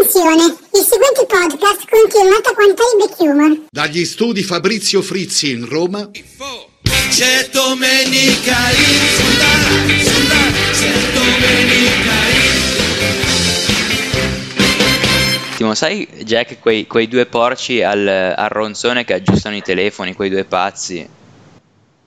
[0.00, 3.62] Attenzione, il seguente podcast contiene nota quantità di black humor.
[3.68, 6.08] Dagli studi Fabrizio Frizzi in Roma.
[6.12, 9.50] C'è domenica in Sudà,
[10.08, 10.36] Sudà,
[10.70, 12.46] c'è domenica in
[15.56, 20.30] Timo, sai Jack quei, quei due porci al, al ronzone che aggiustano i telefoni, quei
[20.30, 21.08] due pazzi?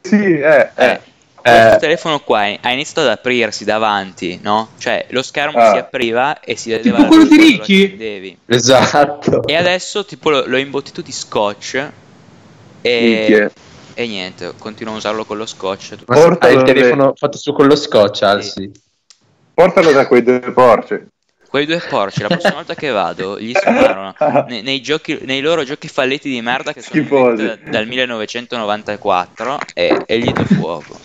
[0.01, 1.01] Sì, eh, Eh, eh.
[1.41, 4.69] Questo eh, telefono qua ha iniziato ad aprirsi davanti, no?
[4.77, 5.71] Cioè lo schermo Ah.
[5.71, 8.37] si apriva e si vedeva Tipo quello di Ricky?
[8.45, 9.45] esatto.
[9.47, 11.89] E adesso tipo lo- l'ho imbottito di scotch
[12.81, 13.51] e, Minchia.
[13.93, 15.95] e niente, continuo a usarlo con lo scotch.
[16.05, 18.71] Portalo hai il le- telefono fatto su con lo scotch, Alsi.
[19.53, 20.99] Portalo da quei due porci.
[21.51, 24.15] Quei due porci, la prossima volta che vado, gli sparo
[24.47, 30.01] nei, nei giochi- nei loro giochi falletti di merda che sono da- dal 1994 e,
[30.05, 30.97] e gli do fuoco.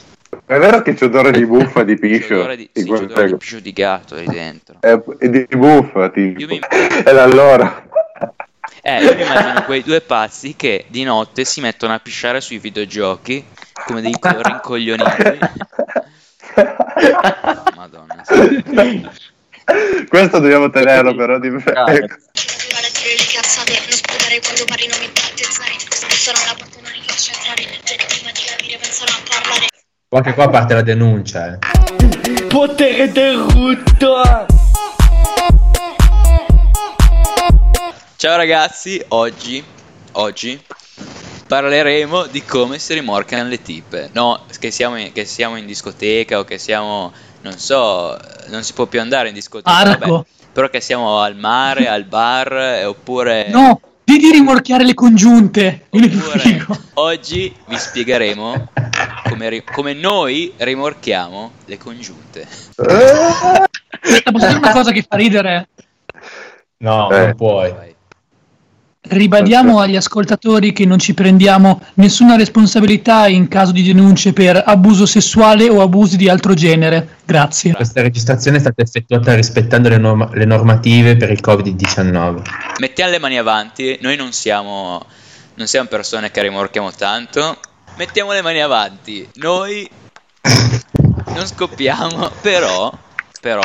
[0.47, 2.29] È vero che c'è odore di buffa di piscio?
[2.29, 4.77] C'è odore di, sì, c'è odore di piscio di gatto lì dentro.
[4.81, 6.39] Eh, e di buffa, tipo.
[6.41, 6.61] Io mi-
[7.05, 7.85] E allora...
[8.83, 12.59] Eh, io mi immagino quei due pazzi che di notte si mettono a pisciare sui
[12.59, 13.45] videogiochi
[13.85, 15.39] come dei rincoglioniti.
[17.75, 18.23] Madonna.
[18.25, 18.63] sì.
[20.09, 21.85] Questo dobbiamo tenerlo però di Ah,
[29.25, 29.67] Provare
[30.09, 31.55] parlare Anche qua parte la denuncia.
[31.55, 32.47] Eh.
[32.47, 34.23] Potere del rutto!
[38.15, 39.63] Ciao ragazzi, oggi,
[40.13, 40.63] oggi
[41.47, 44.11] parleremo di come si rimorchiano le tipe.
[44.13, 48.75] No, che siamo, in, che siamo in discoteca o che siamo, non so, non si
[48.75, 49.97] può più andare in discoteca.
[49.97, 53.49] Vabbè, però che siamo al mare, al bar, eh, oppure...
[53.49, 55.87] No, di di rimorchiare le congiunte.
[55.91, 58.69] Oppure oggi vi spiegheremo
[59.29, 62.47] come, ri- come noi rimorchiamo le congiunte.
[62.77, 63.67] Ma
[64.33, 65.69] posso dire una cosa che fa ridere?
[66.79, 67.19] No, Eh.
[67.19, 67.71] non puoi.
[67.73, 67.95] Vai.
[69.09, 75.07] Ribadiamo agli ascoltatori che non ci prendiamo nessuna responsabilità in caso di denunce per abuso
[75.07, 77.19] sessuale o abusi di altro genere.
[77.25, 77.73] Grazie.
[77.73, 82.43] Questa registrazione è stata effettuata rispettando le, norma- le normative per il Covid-19.
[82.81, 85.01] Mettiamo le mani avanti, noi non siamo,
[85.55, 87.59] non siamo persone che rimorchiamo tanto.
[87.97, 89.89] Mettiamo le mani avanti, noi
[91.29, 92.93] non scoppiamo, però,
[93.41, 93.63] però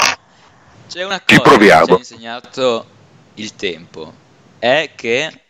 [0.88, 2.86] c'è una cosa che ci ha insegnato
[3.36, 4.14] il tempo,
[4.58, 5.42] è che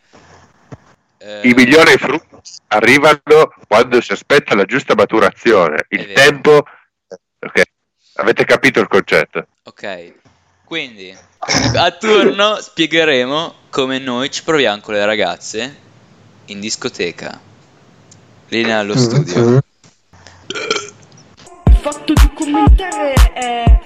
[1.20, 2.36] eh, I migliori frutti
[2.70, 5.86] arrivano quando si aspetta la giusta maturazione.
[5.90, 6.64] Il tempo...
[7.40, 7.62] Ok,
[8.16, 9.46] avete capito il concetto?
[9.64, 10.14] Ok,
[10.66, 11.16] quindi
[11.76, 15.80] a turno spiegheremo come noi ci proviamo con le ragazze
[16.46, 17.50] in discoteca.
[18.52, 19.62] Linea allo studio.
[21.68, 23.80] Il fatto di commentare è,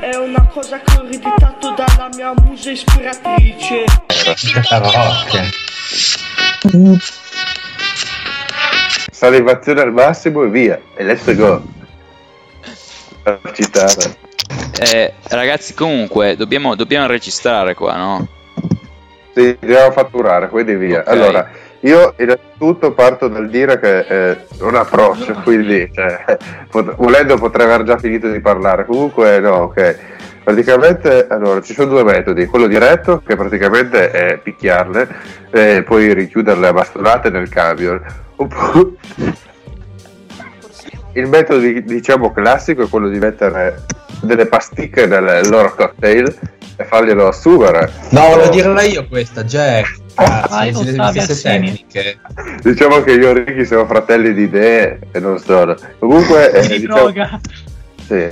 [0.00, 3.84] è una cosa che ho ereditato dalla mia musa ispiratrice.
[9.12, 10.80] Salivazione al massimo e via.
[10.96, 11.62] E let's go.
[13.52, 14.16] Citare.
[14.80, 18.26] Eh, ragazzi, comunque, dobbiamo, dobbiamo registrare qua, no?
[19.32, 21.02] Sì, dobbiamo fatturare, quindi via.
[21.02, 21.08] Ok.
[21.08, 21.48] Allora,
[21.84, 26.36] io innanzitutto parto dal dire che eh, non approccio, quindi cioè,
[26.70, 28.84] pot- volendo potrei aver già finito di parlare.
[28.84, 29.98] Comunque no, ok.
[30.44, 32.46] Praticamente, allora, ci sono due metodi.
[32.46, 35.08] Quello diretto, che praticamente è picchiarle
[35.50, 38.00] e poi richiuderle a bastonate nel camion.
[38.36, 38.90] Oppure...
[41.14, 43.84] Il metodo di- diciamo classico è quello di mettere
[44.22, 46.34] delle pasticche nel loro cocktail
[46.76, 47.90] e farglielo assumere.
[48.10, 50.00] No, volevo dirla io questa, Jack.
[50.14, 51.84] Arseni.
[51.86, 52.18] tecniche.
[52.62, 55.74] Diciamo che io e Ricky siamo fratelli di idee e non sono.
[55.98, 57.40] Comunque, eh, Di diciamo, droga.
[58.06, 58.28] sì.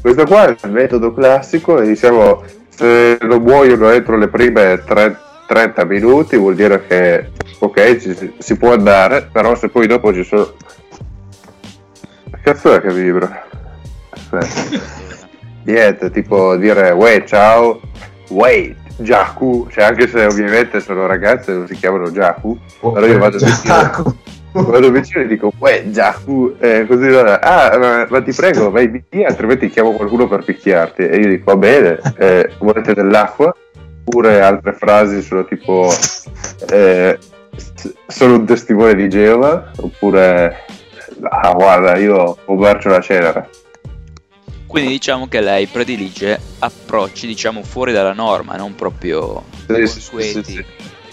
[0.00, 5.16] questo qua è il metodo classico e diciamo se non muoiono entro le prime tre-
[5.46, 10.12] 30 minuti vuol dire che ok ci si, si può andare, però se poi dopo
[10.12, 10.54] ci sono...
[12.44, 13.42] Cazzo è che vibra?
[15.64, 17.80] Niente, tipo dire uè ciao,
[18.28, 23.38] wait, Jaku, cioè anche se ovviamente sono ragazze non si chiamano Jaku, però io vado
[23.38, 24.16] vicino,
[24.52, 29.02] vado vicino e dico uè Jaku, e così allora, ah ma, ma ti prego vai
[29.08, 31.00] via altrimenti chiamo qualcuno per picchiarti.
[31.00, 33.56] E io dico va bene, eh, volete dell'acqua?
[34.04, 35.90] Oppure altre frasi sono tipo
[36.70, 37.18] eh,
[38.06, 39.70] sono un testimone di Geova.
[39.76, 40.66] Oppure
[41.22, 43.48] ah guarda io commercio la cenere
[44.66, 50.10] Quindi diciamo che lei predilige approcci, diciamo, fuori dalla norma, non proprio Sì, sì, sì,
[50.10, 50.44] consueti.
[50.44, 50.64] sì, sì.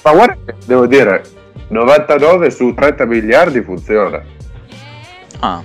[0.03, 1.21] Ma guarda, devo dire,
[1.67, 4.19] 99 su 30 miliardi funziona.
[5.41, 5.61] Ah.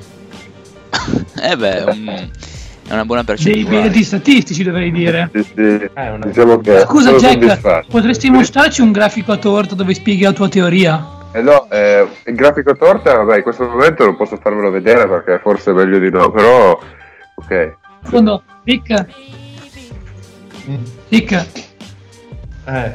[1.43, 2.09] eh beh, mm,
[2.89, 3.87] È una buona Dei percentuale.
[3.89, 5.31] dati statistici dovrei dire.
[5.33, 5.61] Sì, sì.
[5.63, 10.33] Eh, una- Diciamo che Scusa Jack, potresti mostrarci un grafico a torta dove spieghi la
[10.33, 11.15] tua teoria?
[11.33, 15.39] Eh no, eh, il grafico torta, vabbè, in questo momento non posso farvelo vedere perché
[15.43, 16.79] forse è meglio di no, però
[17.35, 17.51] ok.
[18.05, 19.07] In fondo, Rick,
[21.09, 21.47] Rick,
[22.65, 22.93] Eh,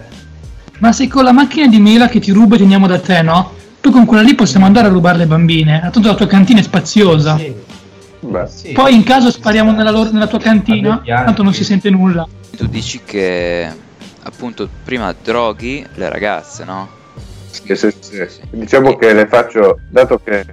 [0.79, 3.53] ma sei con la macchina di mela che ti rubo e teniamo da te, no?
[3.79, 5.79] Poi con quella lì possiamo andare a rubare le bambine.
[5.79, 7.37] Tanto la tua cantina è spaziosa.
[7.37, 7.53] sì,
[8.19, 8.71] Beh, sì.
[8.71, 12.27] Poi in caso spariamo nella, loro- nella tua cantina, tanto non si sente nulla.
[12.55, 13.69] Tu dici che
[14.23, 16.99] appunto prima droghi le ragazze, no?
[17.51, 18.41] Sì, sì, sì.
[18.49, 20.45] Diciamo che le faccio, dato che,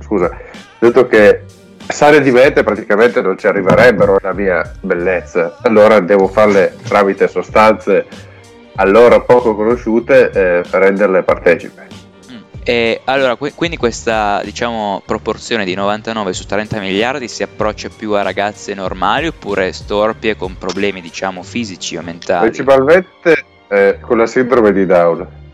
[0.00, 0.30] scusa,
[0.78, 1.42] dato che
[1.88, 8.34] sale di mente praticamente non ci arriverebbero la mia bellezza, allora devo farle tramite sostanze
[8.76, 11.86] allora poco conosciute eh, per renderle partecipe.
[12.30, 12.36] Mm.
[12.62, 18.12] E allora, qui- quindi questa diciamo proporzione di 99 su 30 miliardi si approccia più
[18.12, 22.50] a ragazze normali oppure storpie con problemi diciamo fisici o mentali?
[22.50, 25.44] Principalmente eh, con la sindrome di Down.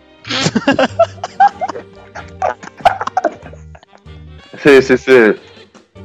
[4.56, 5.34] Sì, sì, sì.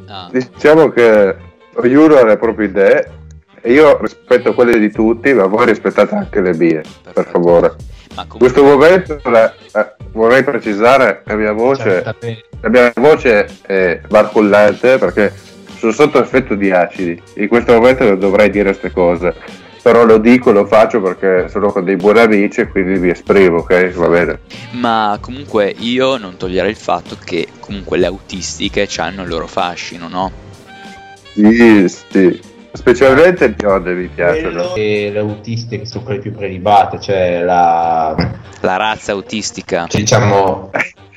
[0.08, 1.36] Ah, Diciamo che
[1.76, 3.12] ognuno ha le proprie idee
[3.62, 7.30] e io rispetto quelle di tutti, ma voi rispettate anche le mie, per perfetto.
[7.30, 7.76] favore.
[8.16, 12.46] Ma In comunque questo momento la- eh, vorrei precisare la mia voce, Certamente.
[12.62, 15.32] la mia voce è barcollante perché
[15.78, 17.22] sono sotto effetto di acidi.
[17.36, 19.36] In questo momento non dovrei dire queste cose,
[19.82, 23.60] però lo dico, lo faccio perché sono con dei buoni amici e quindi mi esprimo,
[23.60, 23.92] ok?
[23.94, 24.40] Va bene.
[24.72, 30.08] Ma comunque io non toglierei il fatto che comunque le autistiche hanno il loro fascino,
[30.08, 30.32] no?
[31.34, 32.42] Sì, sì.
[32.74, 34.76] Specialmente le bionde mi piacciono.
[34.76, 38.16] E le autiste che sono quelle più prelibate, cioè la...
[38.62, 39.88] La razza autistica.
[39.90, 40.70] diciamo...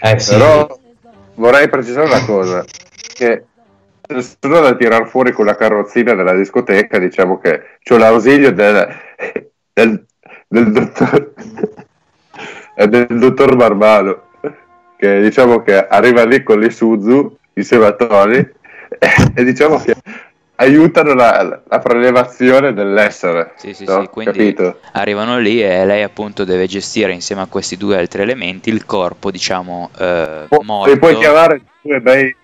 [0.03, 0.79] Eh sì, Però
[1.35, 2.65] vorrei precisare una cosa,
[3.13, 3.45] che
[4.21, 8.89] se sono da tirar fuori con la carrozzina della discoteca, diciamo che ho l'ausilio del,
[9.73, 10.05] del,
[10.49, 11.33] del dottor,
[12.89, 14.29] del dottor Barbalo,
[14.97, 18.53] che diciamo che arriva lì con l'Isuzu insieme a Tony e,
[19.35, 19.95] e diciamo che
[20.56, 23.55] aiutano la, la prelevazione dell'essere.
[23.56, 24.01] Sì, sì, no?
[24.03, 24.79] sì, quindi Capito?
[24.93, 29.31] arrivano lì e lei appunto deve gestire insieme a questi due altri elementi il corpo,
[29.31, 30.93] diciamo, eh, morto.
[30.93, 32.37] Li puoi chiamare due bei,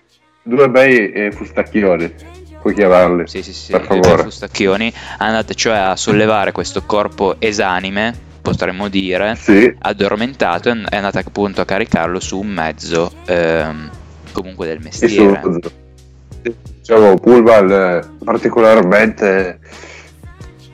[0.47, 2.13] due bei eh, fustacchioni,
[2.61, 3.27] puoi chiamarli.
[3.27, 4.23] Sì, sì, sì, per favore.
[4.23, 4.91] fustacchioni.
[5.17, 11.61] Andate cioè a sollevare questo corpo esanime, potremmo dire, Sì, addormentato e è andata appunto
[11.61, 13.89] a caricarlo su un mezzo ehm,
[14.31, 15.41] comunque del mestiere.
[15.43, 19.59] su, diciamo pullman particolarmente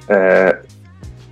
[0.06, 0.60] eh,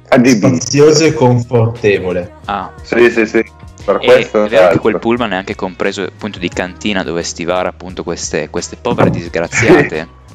[0.10, 0.48] adibito.
[0.48, 2.32] spazioso e confortevole.
[2.46, 3.44] Ah, Sì, sì, sì,
[3.84, 4.80] per e questo è vero che esatto.
[4.80, 10.20] quel pullman è anche compreso appunto di cantina dove stivare appunto queste, queste povere disgraziate.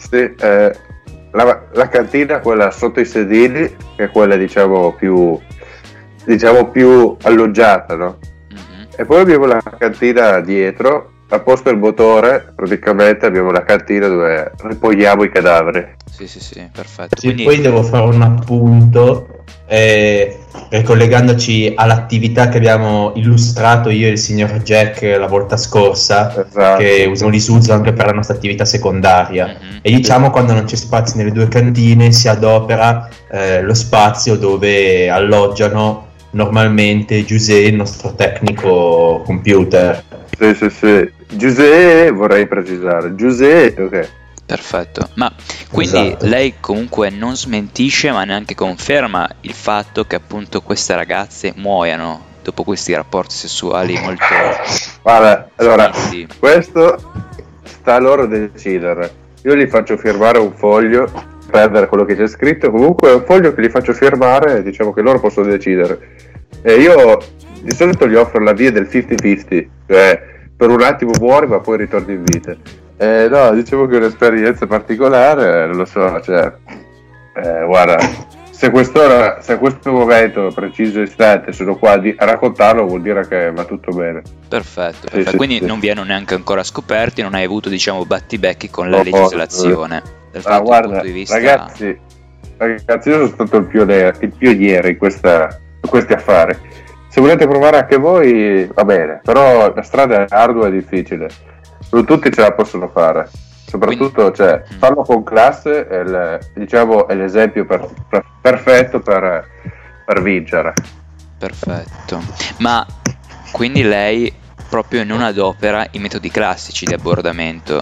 [0.00, 0.74] Sì, eh,
[1.32, 5.38] la, la cantina, quella sotto i sedili, che è quella diciamo più,
[6.24, 8.18] diciamo più alloggiata, no?
[8.50, 8.86] Mhm.
[8.96, 14.52] E poi abbiamo la cantina dietro, a posto il motore, praticamente abbiamo la cantina dove
[14.62, 15.86] ripogliamo i cadaveri.
[16.10, 17.18] Sì, sì, sì, perfetto.
[17.18, 20.38] Sì, Quindi, Poi devo fare un appunto, eh,
[20.70, 26.82] ricollegandoci all'attività che abbiamo illustrato io e il signor Jack la volta scorsa, Esatto.
[26.82, 29.46] che usiamo l'Isuzu anche per la nostra attività secondaria.
[29.46, 29.78] Mhm.
[29.82, 35.08] E diciamo quando non c'è spazio nelle due cantine si adopera eh, lo spazio dove
[35.08, 40.02] alloggiano normalmente Giuseppe, il nostro tecnico computer.
[40.36, 41.18] Sì, sì, sì.
[41.30, 43.14] Giuseppe, vorrei precisare.
[43.14, 44.08] Giuseppe, ok.
[44.46, 45.32] Perfetto, ma
[45.70, 46.26] quindi Esatto.
[46.26, 52.64] lei comunque non smentisce ma neanche conferma il fatto che appunto queste ragazze muoiano dopo
[52.64, 54.24] questi rapporti sessuali molto
[55.02, 55.92] Guarda, allora,
[56.36, 57.12] questo
[57.62, 59.12] sta a loro decidere.
[59.44, 61.08] Io gli faccio firmare un foglio,
[61.48, 65.00] perdere quello che c'è scritto, comunque è un foglio che gli faccio firmare, diciamo che
[65.00, 66.16] loro possono decidere.
[66.62, 67.18] E io
[67.62, 70.22] di solito gli offro la via del 50-50, cioè
[70.60, 72.54] per un attimo muori ma poi ritorni in vita.
[72.98, 76.52] Eh, no, dicevo che è un'esperienza particolare, non lo so, cioè,
[77.34, 77.96] eh, guarda,
[78.50, 83.50] se, quest'ora, se questo momento preciso istante sono qua di- a raccontarlo vuol dire che
[83.52, 84.20] va tutto bene.
[84.46, 85.30] Perfetto, Sì, perfetto.
[85.30, 85.64] sì, quindi sì.
[85.64, 90.02] non vi hanno neanche ancora scoperti, non hai avuto diciamo battibecchi con la No, legislazione.
[90.30, 91.34] Dal Ah, fatto guarda, punto di vista...
[91.36, 91.98] ragazzi,
[92.58, 96.54] ragazzi, io sono stato il pioniere, il pioniere in, questa- in questi affari.
[97.10, 101.28] Se volete provare anche voi, va bene, però la strada è ardua e difficile.
[101.90, 103.28] Non tutti ce la possono fare.
[103.66, 104.78] Soprattutto, cioè, Mm.
[104.78, 109.44] farlo con classe è, il- diciamo, è l'esempio per- per- perfetto per,
[110.04, 110.72] per vincere.
[111.38, 112.20] Perfetto.
[112.58, 112.84] Ma
[113.52, 114.32] quindi lei
[114.68, 117.80] proprio non adopera i metodi classici di abbordamento.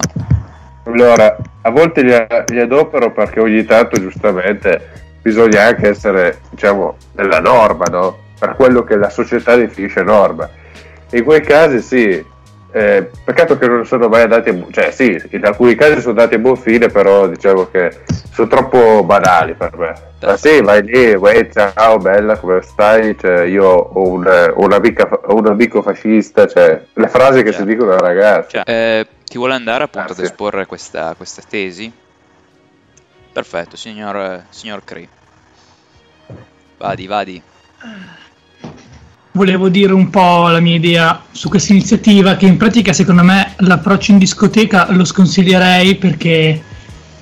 [0.84, 2.14] Allora, a volte li,
[2.54, 4.88] li adopero perché ogni tanto giustamente
[5.20, 8.16] bisogna anche essere, diciamo, nella norma, no?
[8.38, 10.48] Per quello che la società definisce norma.
[11.10, 12.24] In quei casi sì,
[12.70, 16.10] eh, peccato che non sono mai andati a bu- cioè sì, in alcuni casi sono
[16.10, 19.94] andati a buon fine, però diciamo che sono troppo banali per me.
[20.20, 23.16] Ma sì, vai lì, uè, ciao bella, come stai?
[23.18, 28.50] Cioè, io ho un, un amico fascista, cioè le frasi che si dicono a ragazzi.
[28.50, 30.24] Cioè, eh, chi vuole andare appunto ad Grazie.
[30.24, 31.90] esporre questa, questa tesi?
[33.32, 35.08] Perfetto, signor, signor Cree.
[36.76, 37.42] Vadi, vadi.
[39.32, 43.52] Volevo dire un po' la mia idea su questa iniziativa, che in pratica secondo me
[43.58, 46.60] l'approccio in discoteca lo sconsiglierei perché è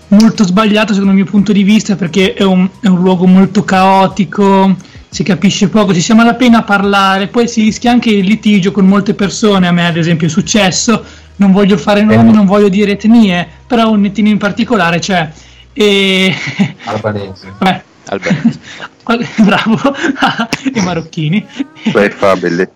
[0.09, 3.65] molto sbagliato secondo il mio punto di vista, perché è un, è un luogo molto
[3.65, 4.77] caotico,
[5.09, 8.71] si capisce poco, ci siamo alla pena a parlare, poi si rischia anche il litigio
[8.71, 11.05] con molte persone, a me ad esempio è successo,
[11.37, 15.31] non voglio fare nomi, non voglio dire etnie, però un etnio in particolare c'è.
[15.73, 16.35] E...
[16.85, 17.53] Albanese.
[17.59, 18.59] Vabbè, Alberto.
[19.43, 19.79] bravo,
[20.73, 21.47] e marocchini.
[21.93, 22.69] Beh, family.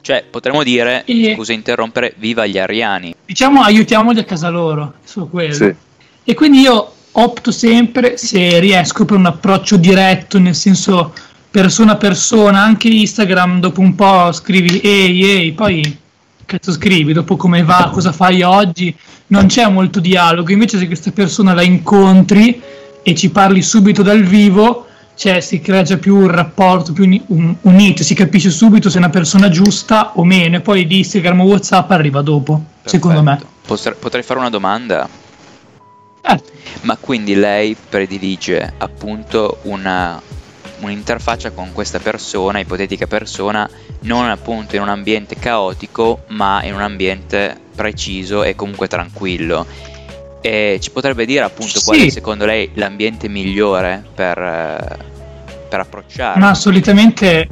[0.00, 3.14] Cioè, potremmo dire, E- scusa interrompere, viva gli ariani.
[3.24, 5.52] Diciamo aiutiamoli a casa loro, su quello.
[5.52, 5.74] Sì.
[6.24, 11.12] E quindi io opto sempre, se riesco, per un approccio diretto, nel senso
[11.50, 15.98] persona a persona, anche Instagram, dopo un po' scrivi ehi ehi, poi
[16.44, 18.94] cazzo scrivi, dopo come va, cosa fai oggi,
[19.28, 22.60] non c'è molto dialogo, invece se questa persona la incontri
[23.08, 24.84] e ci parli subito dal vivo,
[25.14, 28.96] cioè si crea già più un rapporto più uni- un- unito, si capisce subito se
[28.96, 33.22] è una persona giusta o meno, e poi di Instagram o Whatsapp arriva dopo, secondo
[33.22, 33.36] me.
[33.36, 33.52] Perfetto.
[33.64, 35.08] Potre- potrei fare una domanda?
[36.20, 36.40] Eh,
[36.80, 40.20] Ma quindi lei predilige appunto una,
[40.80, 43.70] un'interfaccia con questa persona, ipotetica persona,
[44.00, 49.94] non appunto in un ambiente caotico, ma in un ambiente preciso e comunque tranquillo.
[50.46, 52.10] E ci potrebbe dire appunto qual è Sì.
[52.10, 54.96] secondo lei l'ambiente migliore per, eh,
[55.68, 56.38] per approcciare?
[56.38, 57.48] Ma solitamente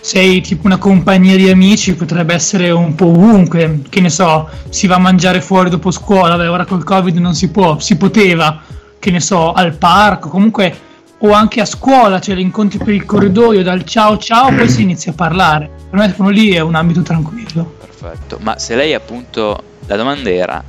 [0.00, 4.86] sei tipo una compagnia di amici, potrebbe essere un po' ovunque, che ne so, si
[4.86, 8.60] va a mangiare fuori dopo scuola, beh, ora col Covid non si può, si poteva,
[9.00, 13.04] che ne so, al parco, comunque o anche a scuola, cioè li incontri per il
[13.04, 15.70] corridoio dal ciao ciao, poi si inizia a parlare.
[15.90, 17.74] Per me quello lì è un ambito tranquillo.
[17.80, 20.64] Perfetto, ma se lei appunto, la domanda era,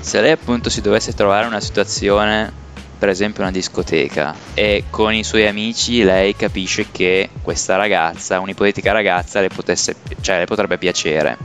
[0.00, 2.52] se lei appunto si dovesse trovare una situazione,
[2.98, 8.92] per esempio una discoteca, e con i suoi amici lei capisce che questa ragazza, un'ipotetica
[8.92, 11.38] ragazza, le, potesse, cioè, le potrebbe piacere,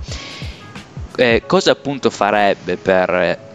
[1.15, 3.51] eh, cosa appunto farebbe per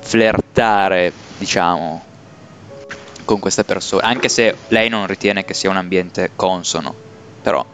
[0.00, 2.04] flirtare, diciamo,
[3.24, 6.94] con questa persona, anche se lei non ritiene che sia un ambiente consono,
[7.42, 7.64] però...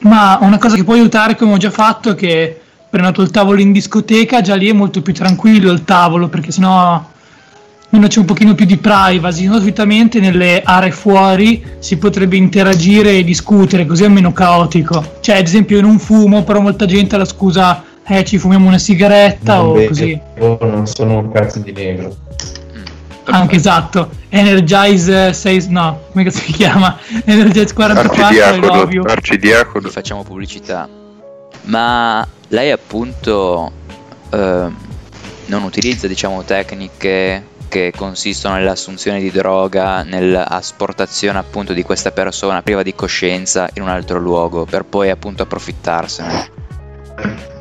[0.00, 2.60] Ma una cosa che può aiutare, come ho già fatto, è che
[2.90, 7.04] prenoto il tavolo in discoteca, già lì è molto più tranquillo il tavolo, perché sennò
[7.90, 9.58] almeno c'è un pochino più di privacy, no?
[9.58, 15.16] solitamente nelle aree fuori si potrebbe interagire e discutere, così è meno caotico.
[15.20, 18.66] Cioè, ad esempio, io non fumo, però molta gente ha la scusa, eh, ci fumiamo
[18.66, 20.20] una sigaretta Non o bevo, così.
[20.38, 22.16] non sono un cazzo di negro.
[23.30, 24.10] Anche esatto.
[24.30, 26.96] Energize 6, no, come cazzo si chiama?
[27.24, 29.88] Energize 44, I love Arcidiacono, arcidiacono.
[29.88, 30.88] Facciamo pubblicità.
[31.68, 33.70] Ma lei appunto
[34.30, 34.76] ehm,
[35.46, 42.82] non utilizza diciamo tecniche che consistono nell'assunzione di droga, nell'asportazione appunto di questa persona priva
[42.82, 46.50] di coscienza in un altro luogo per poi appunto approfittarsene.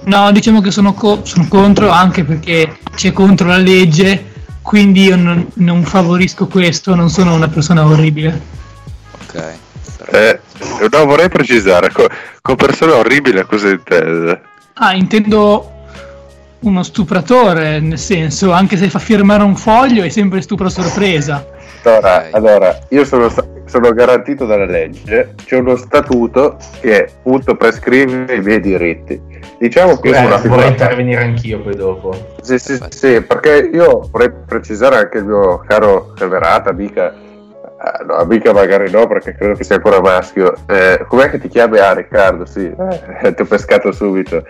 [0.06, 4.24] No, diciamo che sono, co- sono contro anche perché c'è contro la legge,
[4.62, 8.42] quindi io non, non favorisco questo, non sono una persona orribile.
[9.24, 9.58] Ok.
[10.10, 10.40] Eh,
[10.92, 12.08] no, vorrei precisare, co-
[12.42, 14.42] con persona orribile cosa intende?
[14.76, 15.72] Ah, intendo
[16.60, 21.46] uno stupratore, nel senso, anche se fa firmare un foglio è sempre stupro sorpresa.
[21.84, 23.32] Allora, allora, io sono,
[23.66, 29.22] sono garantito dalla legge, c'è uno statuto che appunto prescrive i miei diritti.
[29.60, 30.66] Diciamo che Eh, una vorrei figura...
[30.66, 32.36] intervenire anch'io poi dopo.
[32.42, 37.14] Sì, sì, sì, perché io vorrei precisare anche il mio caro Severata, amica,
[37.80, 40.54] eh, no, amica magari no, perché credo che sia ancora maschio.
[40.68, 41.78] Eh, com'è che ti chiami?
[41.78, 44.44] Ah, Riccardo, sì, eh, ti ho pescato subito.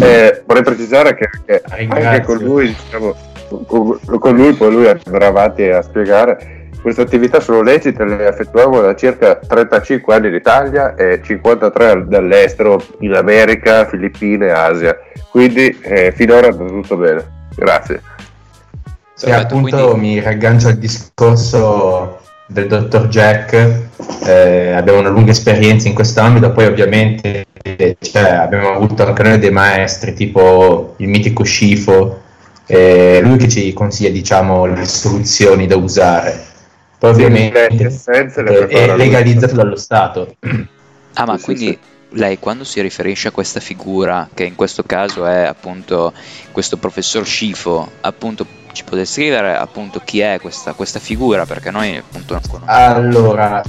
[0.00, 2.22] Eh, vorrei precisare che, che anche Ringrazio.
[2.24, 3.14] con lui, diciamo,
[3.66, 6.70] con, con lui, poi lui andrà avanti a spiegare.
[6.82, 12.82] Queste attività sono lecite, le effettuiamo da circa 35 anni in Italia e 53 dall'estero,
[12.98, 14.98] in America, Filippine, Asia.
[15.30, 17.24] Quindi eh, finora è andato tutto bene.
[17.54, 18.02] Grazie.
[19.14, 23.52] Sì, appunto quindi- mi raggancio al discorso del dottor Jack,
[24.24, 27.46] eh, abbiamo una lunga esperienza in quest'ambito, poi ovviamente
[28.00, 32.20] cioè, abbiamo avuto anche noi dei maestri tipo il mitico Scifo,
[32.66, 36.50] eh, lui che ci consiglia diciamo le soluzioni da usare.
[36.98, 40.36] Poi ovviamente le essenze le eh, è legalizzato dallo Stato.
[41.14, 41.76] Ah, ma quindi
[42.10, 46.12] lei quando si riferisce a questa figura, che in questo caso è appunto
[46.52, 51.44] questo professor Scifo, appunto ci può descrivere appunto chi è questa, questa figura?
[51.46, 52.72] Perché noi appunto non conosciamo.
[52.94, 53.62] Allora,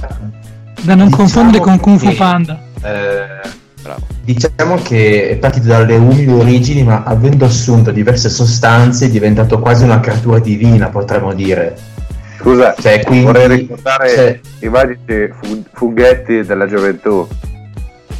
[0.80, 2.58] Da non Diciamo confondere con Kung Fu Panda.
[2.82, 4.06] eh, Bravo.
[4.22, 9.84] Diciamo che è partito dalle umili origini, ma avendo assunto diverse sostanze è diventato quasi
[9.84, 11.76] una creatura divina, potremmo dire.
[12.38, 17.26] Scusa, Cioè, quindi- vorrei ricordare cioè- i fu- funghetti della gioventù.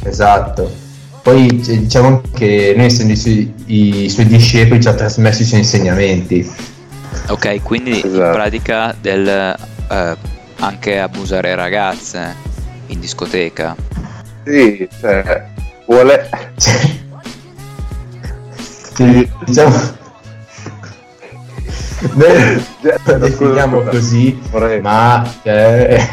[0.03, 0.71] Esatto.
[1.23, 5.45] Poi cioè, diciamo che noi essendo i suoi, i suoi discepoli ci ha trasmesso i
[5.45, 6.47] suoi insegnamenti.
[7.27, 8.33] Ok, quindi in Esatto.
[8.33, 10.15] pratica del eh,
[10.59, 12.35] anche abusare ragazze
[12.87, 13.75] in discoteca.
[14.45, 15.45] Sì, cioè,
[15.87, 16.29] vuole...
[16.57, 16.79] Cioè,
[18.95, 19.75] sì, diciamo,
[22.13, 22.65] noi
[23.03, 26.07] lo definiamo scusa, così, vorrei- ma cioè,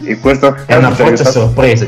[0.00, 1.86] In questo è una caso aiutato- sorpresa,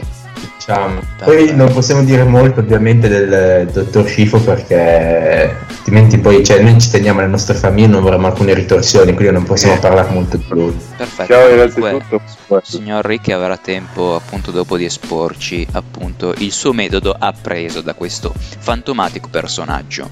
[0.54, 1.00] diciamo.
[1.24, 5.56] Poi non possiamo dire molto ovviamente del dottor Scifo perché
[5.86, 9.44] altrimenti poi cioè, noi ci teniamo alle nostre famiglie, non vorremmo alcune ritorsioni, quindi non
[9.44, 10.76] possiamo parlare molto di lui.
[10.96, 11.32] Perfetto.
[11.32, 12.22] Ciao, innanzitutto.
[12.64, 18.32] signor Ricchi avrà tempo appunto dopo di esporci appunto il suo metodo appreso da questo
[18.36, 20.10] fantomatico personaggio.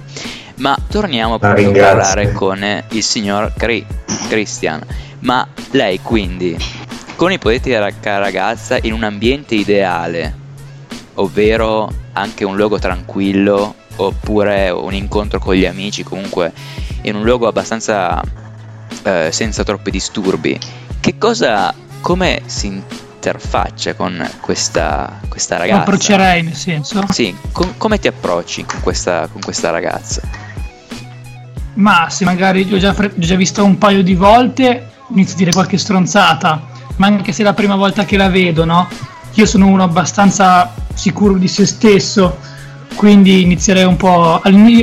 [0.56, 3.84] Ma torniamo a parlare con eh, il signor Cri-
[4.28, 4.80] Christian.
[5.20, 6.56] Ma lei quindi,
[7.16, 10.32] con ipotetica ra- ragazza in un ambiente ideale,
[11.14, 16.52] ovvero anche un luogo tranquillo, oppure un incontro con gli amici, comunque
[17.02, 18.20] in un luogo abbastanza
[19.02, 20.58] eh, senza troppi disturbi,
[21.00, 25.80] che cosa, come si interfaccia con questa, questa Lo ragazza?
[25.82, 27.04] approccerei nel senso.
[27.10, 30.22] Sì, com- come ti approcci con questa, con questa ragazza?
[31.74, 35.52] Ma se magari ho già, fre- già visto un paio di volte, inizio a dire
[35.52, 36.72] qualche stronzata.
[36.96, 38.86] Ma anche se è la prima volta che la vedo, no?
[39.32, 42.38] Io sono uno abbastanza sicuro di se stesso.
[42.94, 44.40] Quindi inizierei un po'.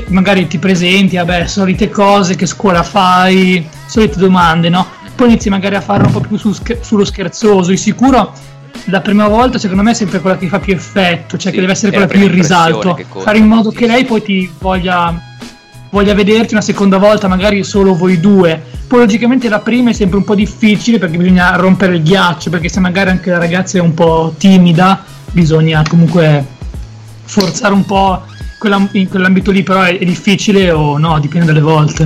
[0.08, 4.86] Magari ti presenti, vabbè, solite cose, che scuola fai, solite domande, no?
[5.16, 7.70] Poi inizi magari a farlo un po' più su scher- sullo scherzoso.
[7.72, 8.34] Di sicuro
[8.86, 11.60] la prima volta, secondo me, è sempre quella che fa più effetto, cioè Sì, che
[11.62, 12.94] deve essere quella più impressione risalto.
[12.96, 13.94] che conta Fare in modo che moltissimo.
[13.96, 15.22] lei poi ti voglia
[15.92, 18.62] voglia vederti una seconda volta, magari solo voi due.
[18.88, 22.70] Poi logicamente la prima è sempre un po' difficile perché bisogna rompere il ghiaccio, perché
[22.70, 26.46] se magari anche la ragazza è un po' timida, bisogna comunque
[27.32, 28.24] forzare un po'
[28.58, 32.04] quella- in quell'ambito lì, però è, è difficile o no, dipende dalle volte.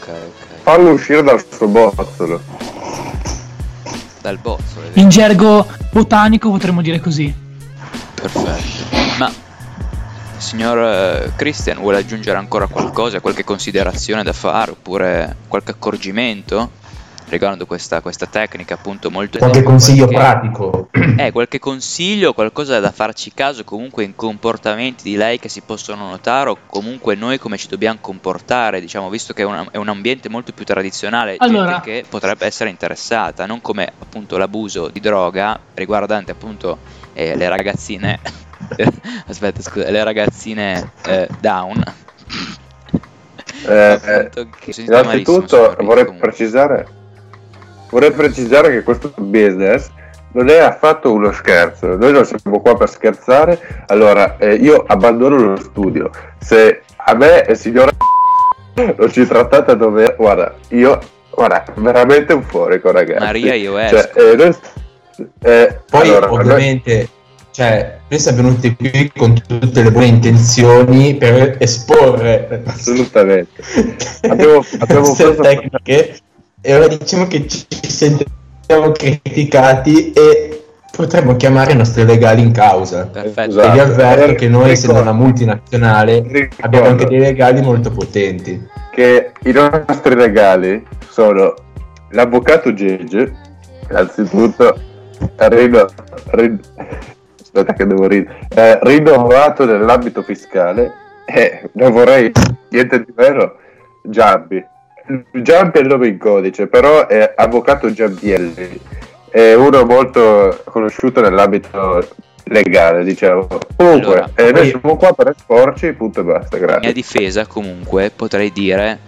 [0.00, 0.46] Ok, ok.
[0.62, 2.40] Fallo uscire dal suo bozzolo.
[4.20, 4.88] Dal bozzolo?
[4.94, 7.32] In gergo botanico potremmo dire così.
[8.14, 8.96] Perfetto.
[9.18, 9.32] Ma
[10.36, 16.72] signor eh, Christian vuole aggiungere ancora qualcosa, qualche considerazione da fare oppure qualche accorgimento
[17.30, 20.88] riguardo questa, questa tecnica appunto molto Qualche consiglio qualche- pratico?
[21.16, 26.08] Eh, qualche consiglio, qualcosa da farci caso comunque in comportamenti di lei che si possono
[26.08, 29.88] notare o comunque noi come ci dobbiamo comportare, diciamo, visto che è, una- è un
[29.88, 31.80] ambiente molto più tradizionale, Allora.
[31.80, 36.78] gente che potrebbe essere interessata, non come appunto l'abuso di droga riguardante appunto
[37.12, 38.18] eh, le ragazzine,
[39.26, 41.82] aspetta scusa, le ragazzine eh, down.
[43.66, 46.28] Eh, malissimo, innanzitutto vorrei comunque.
[46.28, 46.86] precisare,
[47.90, 49.90] vorrei precisare che questo business
[50.32, 51.96] non è affatto uno scherzo.
[51.96, 53.58] Noi non siamo qua per scherzare.
[53.88, 56.10] Allora, eh, io abbandono lo studio.
[56.38, 57.90] Se a me e signora
[58.96, 60.98] non ci trattate dove guarda, io
[61.34, 63.24] guarda, veramente euforico, ragazzi.
[63.24, 64.18] Maria, io Cioè, esco.
[64.18, 64.56] eh, noi-
[65.42, 67.08] eh, Poi allora, noi- ovviamente,
[67.50, 73.62] cioè, noi siamo venuti qui con tutte le buone intenzioni per esporre Assolutamente.
[74.28, 76.18] Abbiamo- abbiamo preso- tecniche
[76.60, 83.06] e ora diciamo che ci sentiamo criticati e potremmo chiamare i nostri legali in causa.
[83.06, 83.50] Perfetto.
[83.50, 83.68] Esatto.
[83.68, 88.68] E vi avverto che noi, essendo una multinazionale, ricordo abbiamo anche dei legali molto potenti.
[88.92, 91.54] che i nostri regali sono
[92.10, 93.32] l'avvocato Gege,
[93.88, 94.78] innanzitutto
[95.36, 95.86] rino-
[96.32, 96.60] rin-
[97.40, 100.92] aspetta che devo ridere, eh, rinnovato nell'ambito fiscale
[101.24, 102.30] e non vorrei
[102.70, 103.54] niente di meno,
[104.04, 104.62] Giampi.
[105.32, 108.80] Giampi è il nome in codice, però è avvocato Giampielli,
[109.30, 112.06] è uno molto conosciuto nell'ambito
[112.44, 113.46] legale, diciamo.
[113.76, 116.92] Comunque, Allora, eh, noi siamo qua per esporci, punto e basta, In mia grazie.
[116.92, 118.98] difesa comunque potrei dire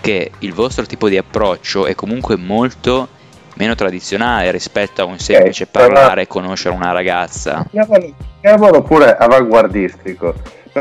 [0.00, 3.08] che il vostro tipo di approccio è comunque molto
[3.56, 7.64] meno tradizionale rispetto a un semplice però- parlare e conoscere una ragazza.
[7.70, 10.34] Chiamalo, chiamalo pure avanguardistico.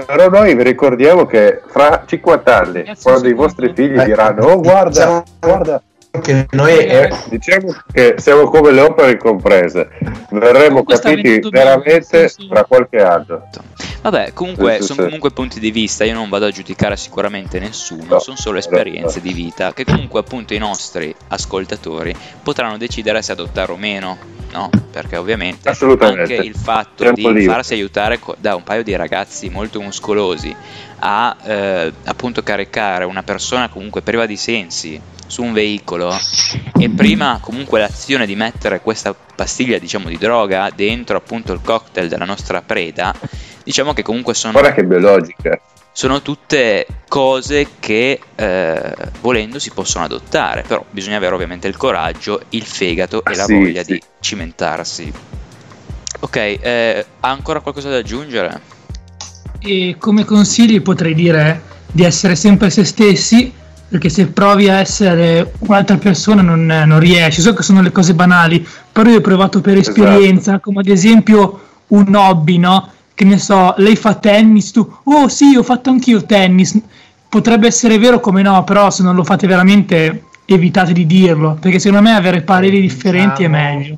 [0.05, 4.59] Però noi vi ricordiamo che fra 50 anni, quando i vostri figli Eh, diranno, oh
[4.59, 5.81] guarda, diciamo- guarda,
[6.21, 9.89] che noi eh, diciamo che siamo come le opere incomprese,
[10.31, 13.47] verremo capiti veramente fra qualche anno.
[14.01, 15.03] Vabbè, comunque Sì, sì, sono sì.
[15.05, 18.59] comunque punti di vista, io non vado a giudicare sicuramente nessuno, No, sono solo no,
[18.59, 19.23] esperienze no.
[19.27, 24.17] di vita che comunque appunto i nostri ascoltatori potranno decidere se adottare o meno,
[24.53, 24.69] no?
[24.91, 27.51] Perché ovviamente anche il fatto di libero.
[27.51, 30.55] farsi aiutare da un paio di ragazzi molto muscolosi
[30.99, 36.15] a eh, appunto caricare una persona comunque priva di sensi su un veicolo
[36.77, 42.07] e prima comunque l'azione di mettere questa pastiglia diciamo di droga dentro appunto il cocktail
[42.07, 43.13] della nostra preda
[43.63, 45.59] diciamo che comunque sono, Guarda che biologica.
[45.93, 52.41] Sono tutte cose che eh, volendo si possono adottare però bisogna avere ovviamente il coraggio
[52.49, 53.93] il fegato e la Sì, voglia sì.
[53.93, 55.13] di cimentarsi
[56.19, 58.61] ok eh, ha ancora qualcosa da aggiungere?
[59.59, 63.53] E come consigli potrei dire di essere sempre se stessi,
[63.87, 67.39] perché se provi a essere un'altra persona non, non riesci.
[67.39, 70.01] So che sono le cose banali, però io ho provato per Esatto.
[70.03, 72.91] esperienza, come ad esempio un hobby, no?
[73.15, 76.79] Che ne so, lei fa tennis, tu, oh sì, ho fatto anch'io tennis.
[77.29, 81.79] Potrebbe essere vero come no, però se non lo fate veramente evitate di dirlo, perché
[81.79, 83.97] secondo me avere pareri differenti è Diciamo- meglio.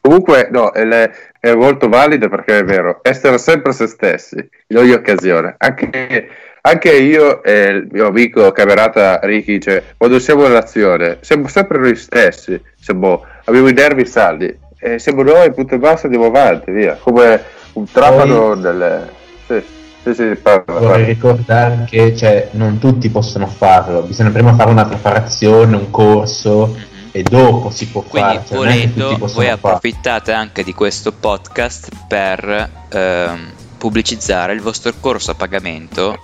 [0.00, 4.90] Comunque, no, è, è molto valida perché è vero, essere sempre se stessi in ogni
[4.90, 5.54] occasione.
[5.58, 6.28] Anche,
[6.62, 11.78] anche io e il mio amico camerata Ricky, cioè, quando siamo in azione, siamo sempre
[11.78, 16.72] noi stessi, siamo- abbiamo i nervi saldi, e siamo noi, punto e basta, andiamo avanti,
[16.72, 17.40] via, come
[17.74, 19.10] un trapano nelle...
[19.46, 19.62] Sì,
[20.02, 21.04] sì, sì, parla, vorrei parla.
[21.06, 26.84] ricordare che cioè, non tutti possono farlo, bisogna prima fare una preparazione, un corso Mhm.
[27.12, 28.44] e dopo si può Quindi fare.
[28.46, 34.60] Cioè, non è che volendo voi approfittate anche di questo podcast per ehm, pubblicizzare il
[34.60, 36.18] vostro corso a pagamento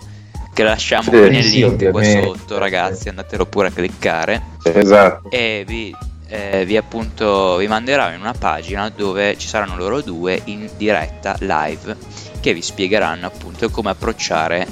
[0.54, 5.30] che lasciamo Sì, qui nel sì, link qua sotto ragazzi andatelo pure a cliccare Esatto.
[5.30, 5.94] e vi,
[6.28, 11.36] eh, vi appunto vi manderò in una pagina dove ci saranno loro due in diretta
[11.40, 11.96] live
[12.40, 14.66] che vi spiegheranno appunto come approcciare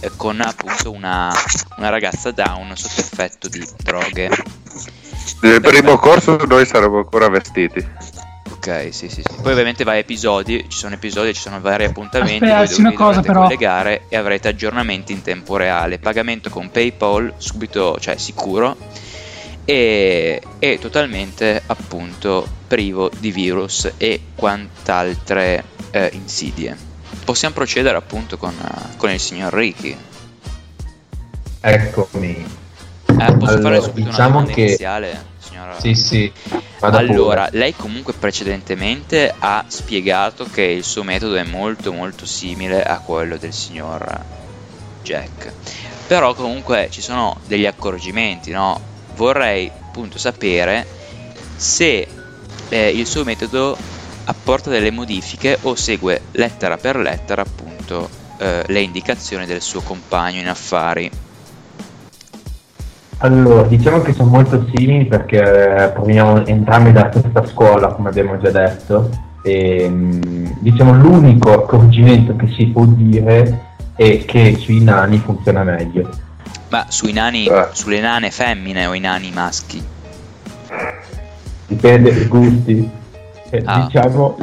[0.00, 1.32] eh, con appunto una,
[1.76, 4.30] una ragazza down sotto effetto di droghe
[5.42, 7.84] Nel primo corso noi saremo ancora vestiti.
[8.50, 9.42] Ok, sì, sì, sì.
[9.42, 13.20] Poi ovviamente vari episodi, ci sono episodi, ci sono vari appuntamenti Aspetta, voi una cosa,
[13.20, 13.42] dovrete però.
[13.42, 18.76] collegare e avrete aggiornamenti in tempo reale, pagamento con PayPal subito, cioè sicuro
[19.66, 26.74] e, e totalmente appunto privo di virus e quant'altre eh, insidie.
[27.24, 28.54] Possiamo procedere appunto con,
[28.96, 29.96] con il signor Ricky.
[31.60, 32.46] Eccomi.
[33.06, 35.80] Eh, posso Allora, fare subito diciamo una domanda che- iniziale, signora?
[35.80, 36.32] Sì, sì.
[36.78, 37.58] vado Allora, pure.
[37.58, 43.36] lei comunque precedentemente ha spiegato che il suo metodo è molto molto simile a quello
[43.36, 44.20] del signor
[45.02, 45.52] Jack.
[46.06, 48.94] Però comunque ci sono degli accorgimenti, no?
[49.16, 50.86] Vorrei appunto sapere
[51.56, 52.06] se
[52.68, 53.76] eh, il suo metodo
[54.24, 60.40] apporta delle modifiche o segue lettera per lettera appunto eh, le indicazioni del suo compagno
[60.40, 61.10] in affari.
[63.18, 68.50] Allora, diciamo che sono molto simili perché proveniamo entrambi dalla stessa scuola, come abbiamo già
[68.50, 69.08] detto.
[69.42, 76.10] E, mh, diciamo l'unico accorgimento che si può dire è che sui nani funziona meglio.
[76.68, 77.68] Ma sui nani, Eh.
[77.72, 79.84] sulle nane femmine o i nani maschi?
[81.66, 82.90] Dipende dai gusti.
[83.50, 83.84] Eh, Ah.
[83.84, 84.36] Diciamo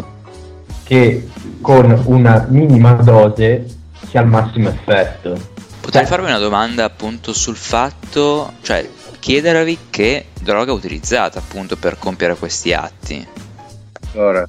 [0.84, 1.30] che
[1.62, 3.66] con una minima dose
[4.08, 5.38] si ha il massimo effetto.
[5.82, 8.88] Potrei farvi una domanda appunto sul fatto, cioè
[9.20, 13.26] chiedervi che droga utilizzate appunto per compiere questi atti.
[14.14, 14.48] Allora,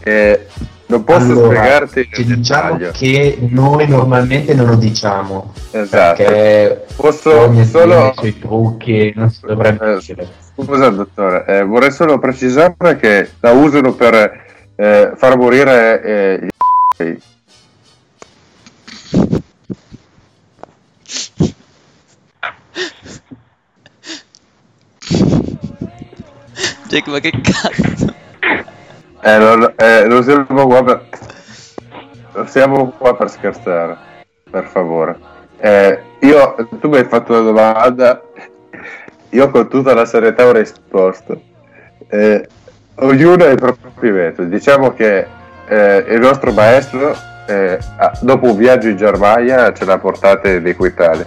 [0.00, 0.46] eh,
[0.90, 2.90] non posso Allora, spiegarti diciamo dettaglio.
[2.90, 6.22] che noi normalmente non lo diciamo Esatto.
[6.96, 8.12] Posso solo...
[8.16, 10.28] sui trucchi non si dovrebbe Eh.
[10.54, 14.44] Scusa dottore, eh, vorrei solo precisare che la usano per
[14.76, 16.48] eh, far morire eh, gli
[26.88, 28.19] Jack, ma che cazzo?
[29.22, 31.08] Eh, non, eh, non siamo qua per...
[32.46, 33.96] Siamo qua per scherzare,
[34.48, 35.18] per favore.
[35.58, 38.22] Eh, io, tu mi hai fatto una domanda,
[39.30, 41.40] io con tutta la serietà ho risposto.
[42.08, 42.48] Eh,
[42.96, 44.48] ognuno ha i propri metodi.
[44.48, 45.26] Diciamo che
[45.66, 47.14] eh, il nostro maestro,
[47.46, 47.78] eh,
[48.20, 51.24] dopo un viaggio in Germania, ce l'ha portate dei quintali.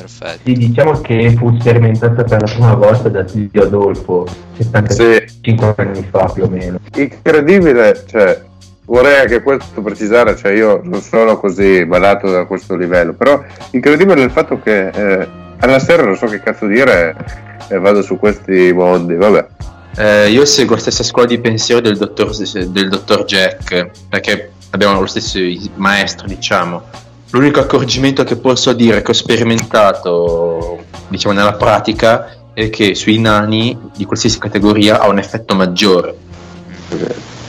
[0.00, 0.40] Perfetto.
[0.44, 6.30] Sì, diciamo che fu sperimentata per la prima volta da zio Adolfo 75 anni fa
[6.32, 6.78] più o meno.
[6.94, 8.42] Incredibile, cioè,
[8.86, 14.22] vorrei anche questo precisare, cioè io non sono così malato da questo livello, però incredibile
[14.22, 17.14] il fatto che eh, alla sera non so che cazzo dire
[17.68, 19.46] e vado su questi mondi, vabbè.
[19.96, 25.00] Eh, io seguo la stessa scuola di pensiero del dottor, del dottor Jack, perché abbiamo
[25.00, 25.38] lo stesso
[25.74, 26.82] maestro, diciamo.
[27.30, 33.78] L'unico accorgimento che posso dire che ho sperimentato, diciamo, nella pratica è che sui nani
[33.96, 36.16] di qualsiasi categoria ha un effetto maggiore.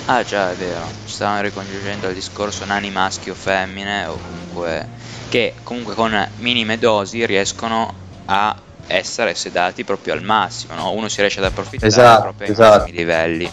[0.06, 4.88] Ah già, è vero, ci stavamo ricongiungendo al discorso nani maschi o femmine o comunque
[5.30, 7.94] che comunque con minime dosi riescono
[8.26, 8.56] a
[8.88, 10.92] essere sedati proprio al massimo, no?
[10.92, 12.78] Uno si riesce ad approfittare Esatto, proprio ai esatto.
[12.80, 13.52] massimi livelli.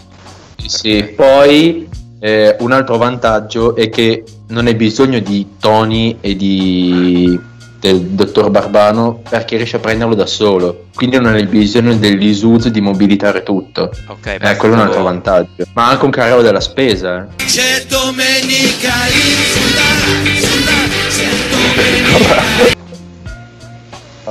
[0.57, 1.03] Sì, sì.
[1.15, 1.89] Poi
[2.19, 7.39] eh, un altro vantaggio è che non hai bisogno di Tony e di
[7.79, 12.81] del dottor Barbano perché riesce a prenderlo da solo quindi non hai bisogno dell'isuso di
[12.81, 16.59] mobilitare tutto Ok, eh, beh, quello è un altro vantaggio ma anche un carrello della
[16.59, 17.45] spesa eh.
[17.45, 22.77] C'è domenica in Sundana, Sundana, c'è domenica.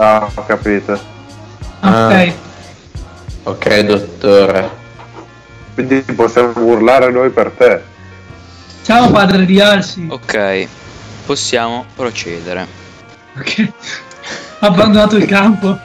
[0.00, 0.92] Ah, ho capito.
[1.81, 2.33] Ok.
[3.42, 4.70] ok dottore
[5.74, 7.83] Quindi possiamo urlare noi per te.
[8.88, 10.07] Ciao padre Rialsi.
[10.09, 10.66] Ok,
[11.27, 12.66] possiamo procedere.
[13.37, 13.68] Ok.
[14.61, 15.79] Ha abbandonato il campo.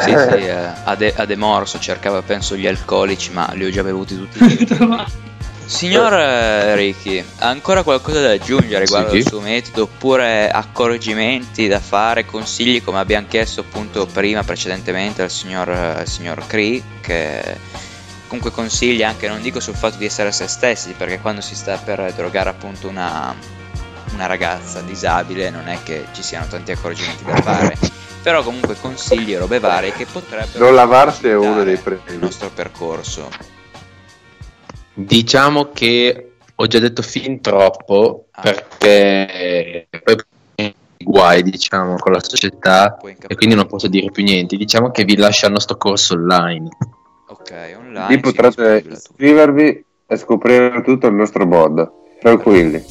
[0.00, 4.66] Sì, sì, eh, Ade- Ademorso cercava penso gli alcolici, ma li ho già bevuti tutti.
[5.64, 9.18] Signor eh, Ricky, ha ancora qualcosa da aggiungere riguardo Sì.
[9.18, 15.30] al suo metodo oppure accorgimenti da fare, consigli come abbiamo chiesto appunto prima precedentemente al
[15.30, 17.58] signor, eh, al signor Cree che
[18.34, 21.76] comunque consiglia anche non dico sul fatto di essere se stessi perché quando si sta
[21.76, 23.32] per drogare appunto una,
[24.12, 27.78] una ragazza disabile non è che ci siano tanti accorgimenti da fare
[28.24, 32.00] però comunque consigli e robe varie che potrebbero Non lavarsi è uno dei primi.
[32.08, 33.30] il nostro percorso
[34.94, 38.42] diciamo che ho già detto fin troppo Ah.
[38.42, 40.16] perché poi
[40.98, 42.96] guai diciamo con la società
[43.28, 46.68] e quindi non posso dire più niente diciamo che vi lascio al nostro corso online
[47.46, 48.06] Ok, online.
[48.08, 51.90] Lì potrete iscrivervi e scoprire tutto il nostro mod.
[52.20, 52.82] Tranquilli.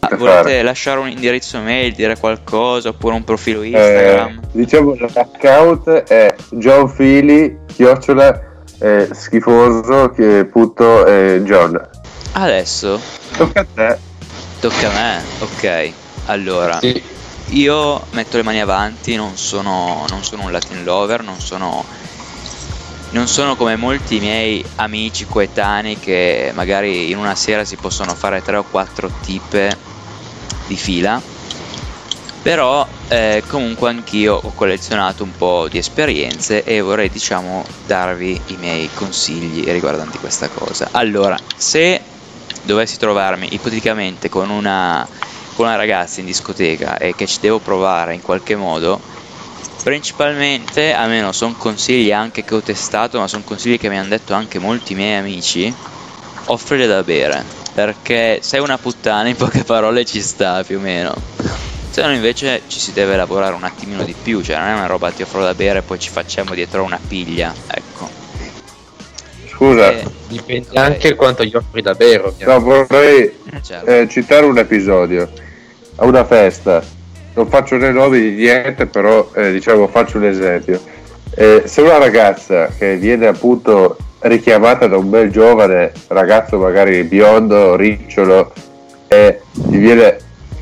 [0.00, 0.62] Ah, volete fare?
[0.62, 4.40] lasciare un indirizzo mail, dire qualcosa oppure un profilo Eh, Instagram?
[4.52, 8.48] diciamo l'account è John Fili, chiocciola
[8.80, 11.78] eh, schifoso che putto eh, John.
[12.32, 12.98] Adesso
[13.36, 13.98] Tocca a te.
[14.60, 15.22] tocca a me.
[15.40, 15.92] Ok,
[16.26, 17.00] allora Sì.
[17.50, 21.84] io metto le mani avanti, non sono, non sono un Latin lover, non sono,
[23.10, 28.42] non sono come molti miei amici coetanei che magari in una sera si possono fare
[28.42, 29.76] tre o quattro tipe
[30.66, 31.20] di fila.
[32.42, 38.56] Però eh, comunque anch'io ho collezionato un po' di esperienze e vorrei diciamo darvi i
[38.56, 40.88] miei consigli riguardanti questa cosa.
[40.92, 42.00] Allora, se
[42.62, 45.06] dovessi trovarmi ipoteticamente con una,
[45.54, 48.98] con una ragazza in discoteca e che ci devo provare in qualche modo,
[49.82, 54.34] principalmente, almeno sono consigli anche che ho testato, ma sono consigli che mi hanno detto
[54.34, 55.72] anche molti miei amici,
[56.46, 61.14] offrire da bere, perché sei una puttana in poche parole ci sta più o meno.
[61.90, 64.86] Se no invece ci si deve lavorare un attimino di più, cioè non è una
[64.86, 68.08] roba ti offro da bere e poi ci facciamo dietro una piglia, ecco.
[69.52, 70.76] Scusa, Eh, dipende Ok.
[70.76, 73.90] anche quanto gli offri davvero no, vorrei certo.
[73.90, 75.30] eh, citare un episodio.
[75.96, 76.82] A una festa.
[77.34, 80.80] Non faccio né nomi di niente, però eh, diciamo faccio un esempio.
[81.34, 87.76] Eh, se una ragazza che viene appunto richiamata da un bel giovane ragazzo magari biondo,
[87.76, 88.52] ricciolo,
[89.08, 90.18] e gli viene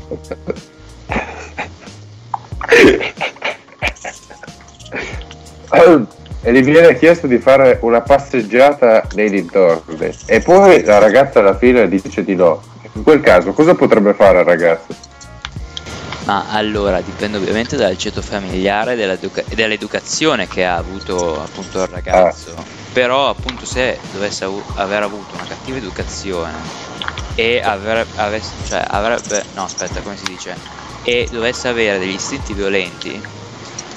[6.41, 11.55] e gli viene chiesto di fare una passeggiata nei dintorni e poi la ragazza alla
[11.55, 12.61] fine dice di no.
[12.93, 15.08] In quel caso cosa potrebbe fare il ragazzo?
[16.25, 21.87] Ma allora dipende ovviamente dal ceto familiare e e dell'educazione che ha avuto appunto il
[21.87, 22.67] ragazzo.
[22.91, 26.67] Però appunto se dovesse aver avuto una cattiva educazione
[27.33, 30.59] e aver- avesse- cioè, avrebbe no aspetta come si dice
[31.01, 33.21] e dovesse avere degli istinti violenti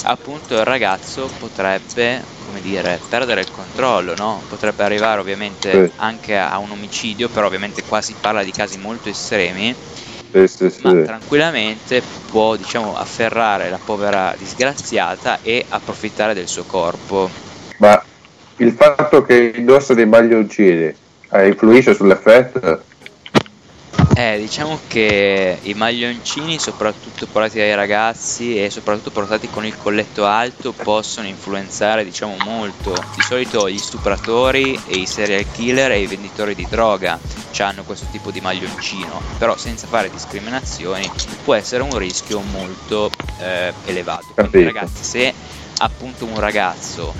[0.04, 4.44] appunto il ragazzo potrebbe come dire perdere il controllo no?
[4.48, 5.92] potrebbe arrivare ovviamente Sì.
[5.96, 9.74] anche a un omicidio però ovviamente qua si parla di casi molto estremi
[10.32, 10.80] Sì, sì, sì.
[10.82, 17.28] ma tranquillamente può diciamo afferrare la povera disgraziata e approfittare del suo corpo
[17.76, 18.02] Ma
[18.56, 20.94] il fatto che indossa dei maglioncini
[21.30, 22.82] eh, influisce sull'effetto?
[24.14, 30.26] Eh, diciamo che i maglioncini, soprattutto portati dai ragazzi e soprattutto portati con il colletto
[30.26, 32.92] alto, possono influenzare, diciamo, molto.
[33.14, 37.18] Di solito gli stupratori e i serial killer e i venditori di droga
[37.62, 41.08] hanno questo tipo di maglioncino, però senza fare discriminazioni
[41.44, 44.26] può essere un rischio molto eh, elevato.
[44.34, 45.32] Quindi, ragazzi, se
[45.78, 47.14] appunto un ragazzo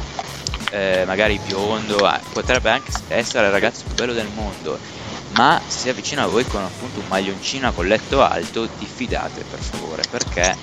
[0.72, 4.78] eh, magari biondo, eh, potrebbe anche essere il ragazzo più bello del mondo,
[5.34, 9.60] ma se si avvicina a voi con appunto un maglioncino a colletto alto, diffidate per
[9.60, 10.56] favore, perché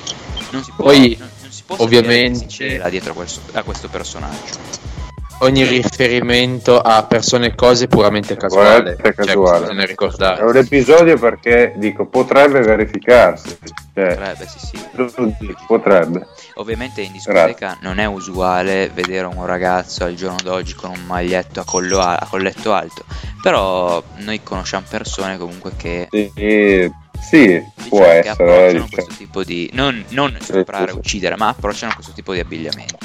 [0.52, 3.64] non si può, Poi, non, non si può sapere ovviamente- cela dietro a questo, a
[3.64, 4.99] questo personaggio.
[5.42, 8.96] Ogni riferimento a persone e cose è puramente casuale.
[8.96, 9.60] Puramente Cioè, casuale.
[9.62, 10.44] bisogna È ricordare.
[10.44, 13.58] un episodio perché dico potrebbe verificarsi.
[13.94, 15.56] Cioè, Potrebbe, sì, sì.
[15.66, 16.28] potrebbe.
[16.56, 21.62] Ovviamente in discoteca non è usuale vedere un ragazzo al giorno d'oggi con un maglietto
[21.62, 23.06] a, collo a- colletto alto,
[23.42, 28.30] però noi conosciamo persone comunque che Sì, sì, può diciamo che essere.
[28.32, 28.88] approcciano diciamo.
[28.92, 30.98] questo tipo di non, non stuprare, sì, sì.
[30.98, 32.98] uccidere, ma approcciano questo tipo di abbigliamento.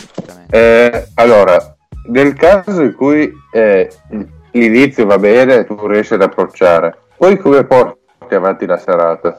[0.51, 1.74] Eh, allora,
[2.07, 3.91] nel caso in cui eh,
[4.53, 9.39] l'inizio va bene, tu riesci ad approcciare, poi come porti avanti la serata?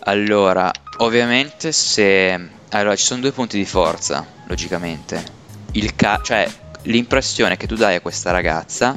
[0.00, 2.56] Allora, ovviamente se...
[2.70, 5.22] Allora, ci sono due punti di forza, logicamente.
[5.72, 6.46] Il ca- cioè,
[6.82, 8.96] l'impressione che tu dai a questa ragazza,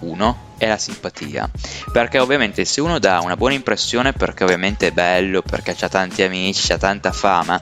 [0.00, 1.48] uno, è la simpatia.
[1.92, 6.22] Perché ovviamente se uno dà una buona impressione perché ovviamente è bello, perché ha tanti
[6.22, 7.60] amici, ha tanta fama,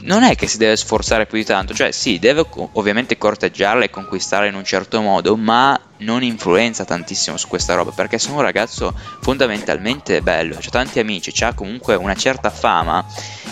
[0.00, 3.90] non è che si deve sforzare più di tanto, cioè sì, deve ovviamente corteggiarla e
[3.90, 8.40] conquistarla in un certo modo, ma non influenza tantissimo su questa roba, perché se un
[8.40, 13.04] ragazzo fondamentalmente bello, ha tanti amici, ha comunque una certa fama,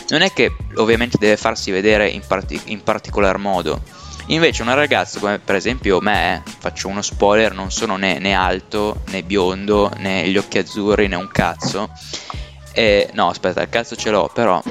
[0.09, 3.83] non è che ovviamente deve farsi vedere in, parti- in particolar modo.
[4.31, 9.01] Invece una ragazza come per esempio me, faccio uno spoiler, non sono né, né alto,
[9.09, 11.90] né biondo, né gli occhi azzurri, né un cazzo.
[12.72, 14.62] E, no, aspetta, il cazzo ce l'ho, però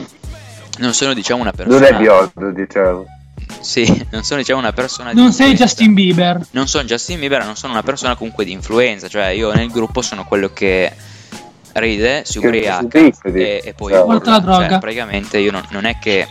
[0.80, 1.80] non sono diciamo una persona...
[1.80, 3.06] Non è biondo, diciamo.
[3.62, 5.64] Sì, non sono diciamo una persona di Non sei influenza.
[5.76, 6.46] Justin Bieber.
[6.52, 10.02] Non sono Justin Bieber, non sono una persona comunque di influenza, cioè io nel gruppo
[10.02, 10.92] sono quello che
[11.74, 14.06] ride, si ubriaca e, e poi Ciao.
[14.06, 14.22] urla.
[14.24, 14.68] Alla droga.
[14.70, 16.28] Cioè, praticamente io non, non è che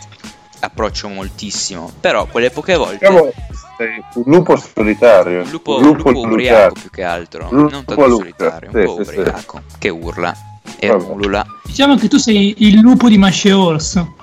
[0.59, 3.31] approccio moltissimo, però quelle poche volte Diciamo,
[3.77, 5.43] sei un lupo solitario.
[5.43, 8.69] un lupo, un lupo lupo ubriaco più che altro, Un non lupo tanto lupo, solitario,
[8.71, 9.17] sì, un po' sì, sì.
[9.19, 10.35] ubriaco, che urla
[10.79, 11.03] e Vabbè.
[11.03, 11.45] ulula.
[11.63, 14.15] Diciamo che tu sei il lupo di Masce Orso.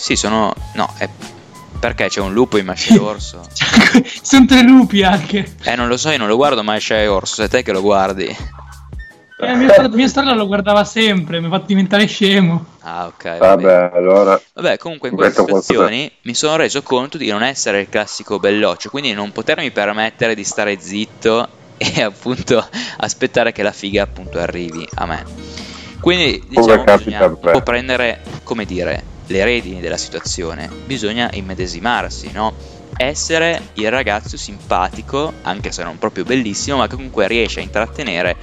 [0.00, 0.54] Sì, sono...
[0.72, 1.06] no, è...
[1.78, 3.42] perché c'è un lupo in Masce Orso?
[3.52, 5.56] Cioè, Ci sono tre lupi anche.
[5.62, 8.24] Eh, non lo so, io non lo guardo Masce Orso, sei te che lo guardi.
[9.42, 12.64] Eh, mia, sorella- mia sorella lo guardava sempre, mi ha fatto diventare scemo.
[12.80, 13.38] Ah, ok.
[13.38, 13.68] va bene.
[13.70, 14.40] Vabbè, allora.
[14.54, 15.62] Vabbè, comunque in queste qualcosa.
[15.62, 20.34] situazioni mi sono reso conto di non essere il classico belloccio, quindi non potermi permettere
[20.34, 25.24] di stare zitto e appunto aspettare che la figa appunto arrivi a me.
[26.00, 31.30] Quindi Come diciamo capita bisogna un po' prendere, come dire, le redini della situazione, bisogna
[31.32, 32.52] immedesimarsi, no?
[32.96, 38.36] Essere il ragazzo simpatico, anche se non proprio bellissimo, ma che comunque riesce a intrattenere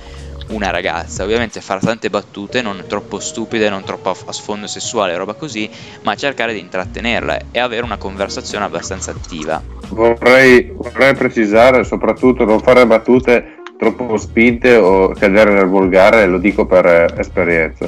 [0.47, 1.23] una ragazza.
[1.23, 5.69] Ovviamente fare tante battute, non troppo stupide, non troppo a sfondo sessuale, roba così,
[6.03, 9.61] ma cercare di intrattenerla e avere una conversazione abbastanza attiva.
[9.89, 16.65] Vorrei, vorrei precisare, soprattutto non fare battute troppo spinte o cadere nel volgare, lo dico
[16.65, 17.87] per eh, esperienza.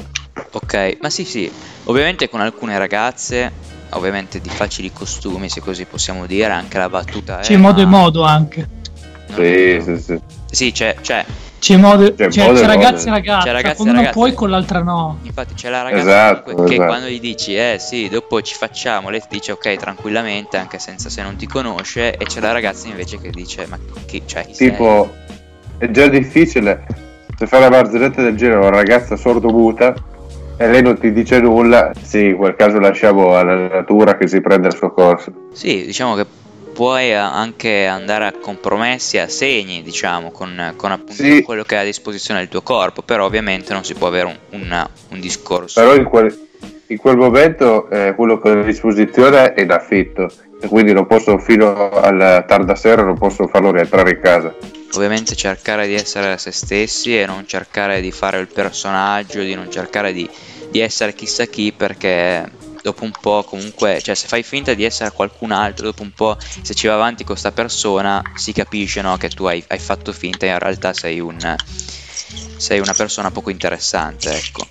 [0.52, 1.50] Ok, ma sì, sì,
[1.84, 3.50] ovviamente con alcune ragazze,
[3.90, 7.42] ovviamente di facili costumi, se così possiamo dire, anche la battuta è.
[7.42, 8.66] C'è modo e ma- modo anche.
[9.28, 10.20] no, Sì, no, sì, sì.
[10.50, 11.24] Sì, c'è, c'è,
[11.60, 12.80] C'è, modo, C'è c'è, modo e c'è modo.
[12.82, 13.46] ragazzi e ragazze.
[13.46, 14.18] C'è ragazzi con e una ragazze.
[14.18, 15.18] puoi, con l'altra no.
[15.22, 16.84] Infatti c'è la ragazza Esatto, che esatto.
[16.86, 21.08] quando gli dici eh sì, dopo ci facciamo, lei ti dice ok tranquillamente anche senza
[21.10, 24.54] se non ti conosce e c'è la ragazza invece che dice ma chi, cioè, chi
[24.54, 24.70] sei?
[24.70, 25.14] Tipo,
[25.78, 26.84] è già difficile
[27.36, 29.94] se fai una barzelletta del genere a una ragazza sordomuta
[30.62, 34.42] e lei non ti dice nulla, sì, in quel caso lasciamo alla natura che si
[34.42, 35.32] prenda il suo corso.
[35.52, 36.26] Sì, diciamo che
[36.74, 41.40] puoi anche andare a compromessi, a segni, diciamo, con, con appunto Sì.
[41.42, 44.60] quello che è a disposizione del tuo corpo, però ovviamente non si può avere un,
[44.60, 45.80] una- un discorso.
[45.80, 46.38] Però in quel,
[46.88, 51.06] in quel momento eh, quello che ho a disposizione è in affitto e quindi non
[51.06, 54.54] posso fino alla tarda sera non posso farlo rientrare in casa.
[54.94, 59.70] Ovviamente cercare di essere se stessi e non cercare di fare il personaggio, di non
[59.70, 60.28] cercare di,
[60.68, 62.50] di essere chissà chi perché
[62.82, 66.36] dopo un po' comunque, cioè se fai finta di essere qualcun altro, dopo un po'
[66.62, 70.12] se ci va avanti con sta persona si capisce no, che tu hai, hai fatto
[70.12, 71.56] finta e in realtà sei un
[72.56, 74.66] sei una persona poco interessante, ecco.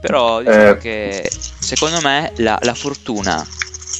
[0.00, 0.78] Però diciamo Eh.
[0.78, 3.46] che secondo me la, la fortuna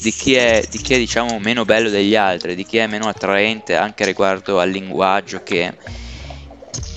[0.02, 3.06] di chi, è, di chi è diciamo meno bello degli altri, di chi è meno
[3.06, 5.72] attraente anche riguardo al linguaggio che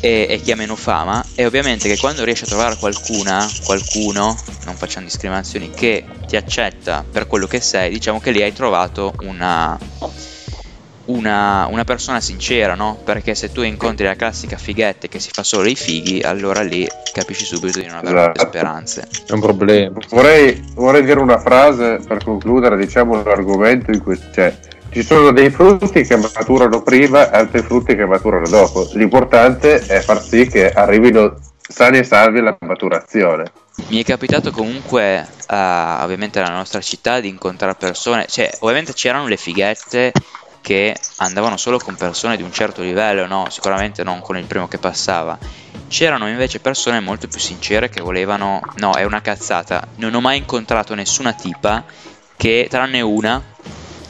[0.01, 4.37] e, e chi ha meno fama e ovviamente che quando riesci a trovare qualcuna, qualcuno,
[4.63, 9.13] non facciamo discriminazioni, che ti accetta per quello che sei, diciamo che lì hai trovato
[9.21, 9.77] una,
[11.05, 12.97] una, una persona sincera, no?
[13.03, 16.87] Perché se tu incontri la classica fighetta che si fa solo i fighi, allora lì
[17.13, 18.47] capisci subito di non avere Esatto.
[18.47, 19.07] speranze.
[19.27, 19.97] È un problema.
[20.09, 24.55] Vorrei, vorrei dire una frase per concludere, diciamo, l'argomento in cui cioè,
[24.89, 28.89] ci sono dei frutti che maturano prima e altri frutti che maturano dopo.
[28.93, 31.37] L'importante è far sì che arrivino
[31.67, 33.51] sani e salvi alla maturazione.
[33.87, 39.27] Mi è capitato comunque, eh, ovviamente nella nostra città, di incontrare persone, cioè ovviamente c'erano
[39.27, 40.13] le fighette
[40.65, 43.45] che andavano solo con persone di un certo livello, no?
[43.51, 45.37] Sicuramente non con il primo che passava.
[45.87, 49.87] C'erano invece persone molto più sincere che volevano, no, è una cazzata.
[49.97, 51.83] Non ho mai incontrato nessuna tipa
[52.35, 53.39] che, tranne una,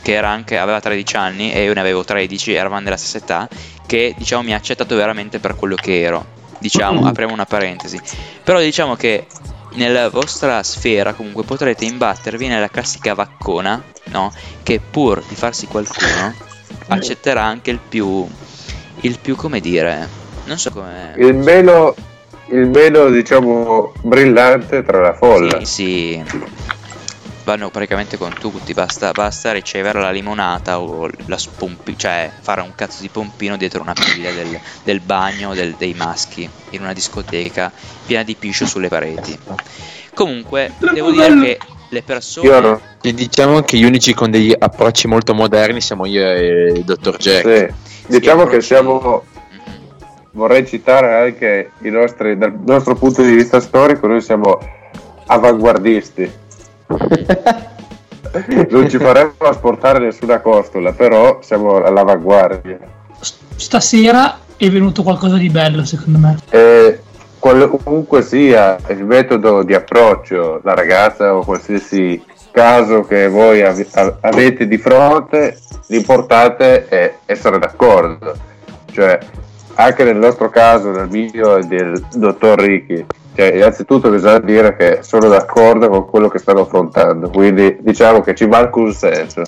[0.02, 3.50] che era anche, aveva 13 anni e io ne avevo 13, eravamo della stessa età,
[3.86, 6.26] che diciamo mi ha accettato veramente per quello che ero.
[6.58, 8.00] Diciamo, apriamo una parentesi.
[8.46, 9.28] Però diciamo che
[9.76, 14.34] nella vostra sfera comunque potrete imbattervi nella classica vaccona, no?
[14.64, 16.34] Che pur di farsi qualcuno
[16.88, 18.28] accetterà anche il più,
[19.02, 20.08] il più come dire,
[20.46, 21.14] non so come...
[21.18, 21.94] Il meno,
[22.48, 25.64] il meno diciamo, brillante tra la folla.
[25.64, 26.54] Sì, sì.
[27.46, 32.74] Vanno praticamente con tutti, basta, basta ricevere la limonata o la spompi, cioè fare un
[32.74, 37.72] cazzo di pompino dietro una piglia del, del bagno del- dei maschi in una discoteca
[38.04, 39.38] piena di piscio sulle pareti.
[40.16, 42.48] Comunque, devo dire che le persone...
[42.48, 42.82] Io.
[43.04, 47.18] E diciamo che gli unici con degli approcci molto moderni siamo io e il dottor
[47.18, 47.74] Jack.
[48.08, 48.08] Sì.
[48.08, 49.60] Diciamo che siamo, Mhm.
[50.32, 54.58] vorrei citare anche i nostri, dal nostro punto di vista storico, noi siamo
[55.28, 56.44] avanguardisti.
[58.70, 62.78] Non ci faremo asportare nessuna costola, però siamo all'avanguardia.
[63.56, 66.38] Stasera è venuto qualcosa di bello, secondo me.
[66.50, 67.00] E
[67.40, 72.22] qualunque sia il metodo di approccio, la ragazza o qualsiasi
[72.52, 75.58] caso che voi ave- a- avete di fronte,
[75.88, 78.36] l'importante è essere d'accordo.
[78.92, 79.18] Cioè,
[79.76, 83.06] anche nel nostro caso, nel mio e del dottor Ricchi,
[83.36, 88.34] cioè, innanzitutto bisogna dire che sono d'accordo con quello che stanno affrontando, quindi diciamo che
[88.34, 89.44] ci manca un senso.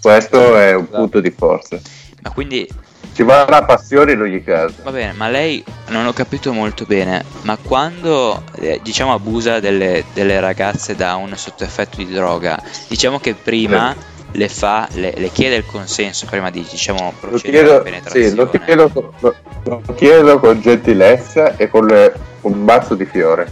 [0.00, 1.78] Questo è un punto di forza.
[2.22, 2.66] Ma quindi
[3.12, 4.76] Ci va la passione in ogni caso.
[4.82, 10.04] Va bene, ma lei non ho capito molto bene, ma quando eh, diciamo abusa delle,
[10.14, 13.94] delle ragazze da un sotto effetto di droga, diciamo che prima
[14.32, 18.28] le fa, le, le chiede il consenso prima di diciamo Lo procedere alla chiedo, penetrazione.
[18.28, 22.12] sì, lo, chiedo, lo- lo chiedo con gentilezza e con eh,
[22.42, 23.48] un mazzo di fiore.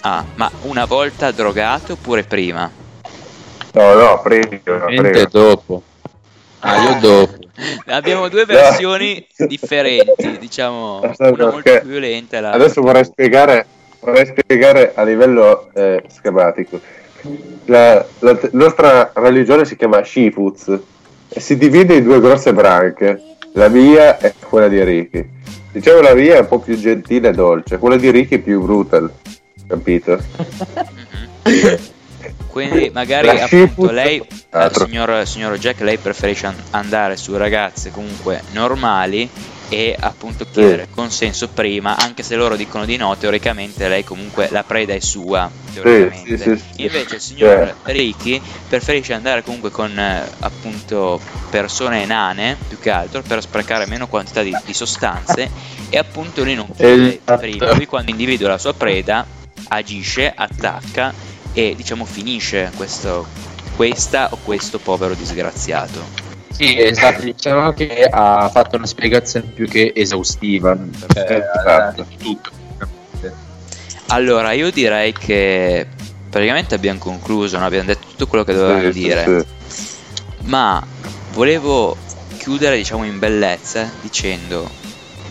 [0.00, 2.70] Ah, ma una volta drogato oppure prima?
[3.72, 4.48] No, no, prima.
[4.86, 5.28] Niente prima.
[5.30, 5.82] dopo.
[6.60, 7.38] Ah, io dopo.
[7.86, 13.66] Abbiamo due versioni differenti, diciamo, Aspetta, una molto più violenta e l'altra Adesso vorrei spiegare,
[14.00, 16.80] vorrei spiegare a livello eh, schematico.
[17.66, 20.78] La, la nostra religione si chiama Shifuz
[21.28, 23.20] e si divide in due grosse branche,
[23.52, 25.28] la mia e quella di Ricky.
[25.72, 28.60] Diciamo la mia è un po' più gentile e dolce, quella di Ricky è più
[28.60, 29.10] brutal,
[29.66, 30.18] capito?
[32.48, 37.90] Quindi magari La appunto lei, eh, signor, signor Jack, lei preferisce an- andare su ragazze
[37.90, 39.28] comunque normali
[39.72, 44.64] e appunto chiedere consenso prima, anche se loro dicono di no, teoricamente lei comunque la
[44.64, 46.60] preda è sua, sì, sì, sì.
[46.82, 47.76] Invece il signor.
[47.84, 51.18] Ricky preferisce andare comunque con eh, appunto
[51.48, 55.50] persone nane, più che altro, per sprecare meno quantità di, di sostanze
[55.88, 57.40] e appunto lui non chiede Esatto.
[57.40, 59.24] prima, lui quando individua la sua preda
[59.68, 61.14] agisce, attacca
[61.54, 63.26] e diciamo finisce questo,
[63.74, 66.31] questa o questo povero disgraziato.
[66.52, 70.76] Sì, esatto, diciamo che ha fatto una spiegazione più che esaustiva.
[71.12, 71.68] Perché Esatto.
[71.68, 72.50] ha detto tutto.
[74.08, 75.86] Allora, io direi che
[76.28, 77.64] praticamente abbiamo concluso, no?
[77.64, 79.86] abbiamo detto tutto quello che dovevamo Sì, sì, dire, sì.
[80.42, 80.84] ma
[81.32, 81.96] volevo
[82.36, 84.68] chiudere diciamo in bellezza dicendo,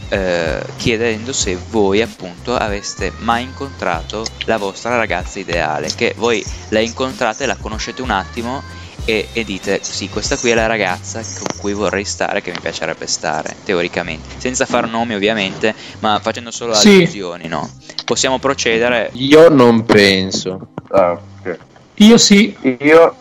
[0.09, 6.79] eh, chiedendo se voi appunto aveste mai incontrato la vostra ragazza ideale, che voi la
[6.79, 8.63] incontrate, la conoscete un attimo
[9.05, 12.59] e, e dite sì, questa qui è la ragazza con cui vorrei stare, che mi
[12.59, 16.95] piacerebbe stare, teoricamente, senza far nomi ovviamente, ma facendo solo Sì.
[16.97, 17.69] allusioni, no?
[18.05, 20.67] Possiamo procedere Io non penso.
[20.89, 21.57] Ah, ok.
[21.95, 23.15] Io sì, Io.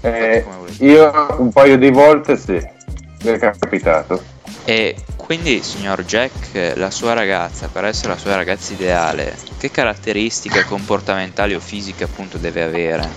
[0.00, 0.44] Eh,
[0.80, 4.22] io un paio di volte sì, mi è capitato.
[4.66, 10.64] E quindi, signor Jack, la sua ragazza, per essere la sua ragazza ideale, che caratteristiche
[10.64, 13.08] comportamentali o fisiche appunto deve avere?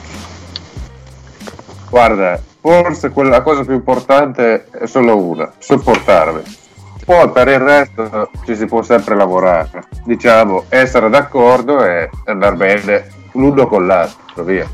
[1.89, 6.41] Guarda, forse quella cosa più importante è solo una, sopportarmi.
[7.05, 9.83] Poi per il resto ci si può sempre lavorare.
[10.03, 14.69] Diciamo, essere d'accordo e andare bene l'uno con l'altro, via.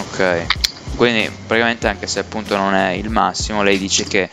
[0.00, 0.46] Ok,
[0.96, 4.28] quindi praticamente anche se appunto non è il massimo, lei dice che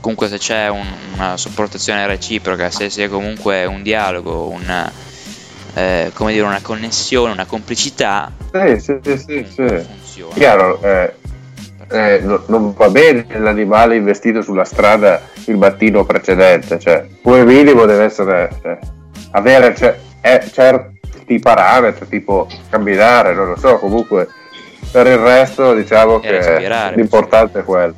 [0.00, 4.90] comunque se c'è un- una sopportazione reciproca, se c'è comunque un dialogo, un,
[5.74, 9.86] eh, come dire, una connessione, una complicità, Sì, sì, sì, sì, sì.
[10.22, 10.34] Funziona.
[10.34, 11.12] Chiaro, eh,
[11.90, 17.84] eh, no- non va bene l'animale investito sulla strada il mattino precedente, cioè, come minimo
[17.84, 18.78] deve essere, cioè,
[19.32, 24.28] avere ce- eh, certi parametri, tipo camminare, non lo so, comunque
[24.90, 27.94] per il resto diciamo che respirare, l'importante è quello.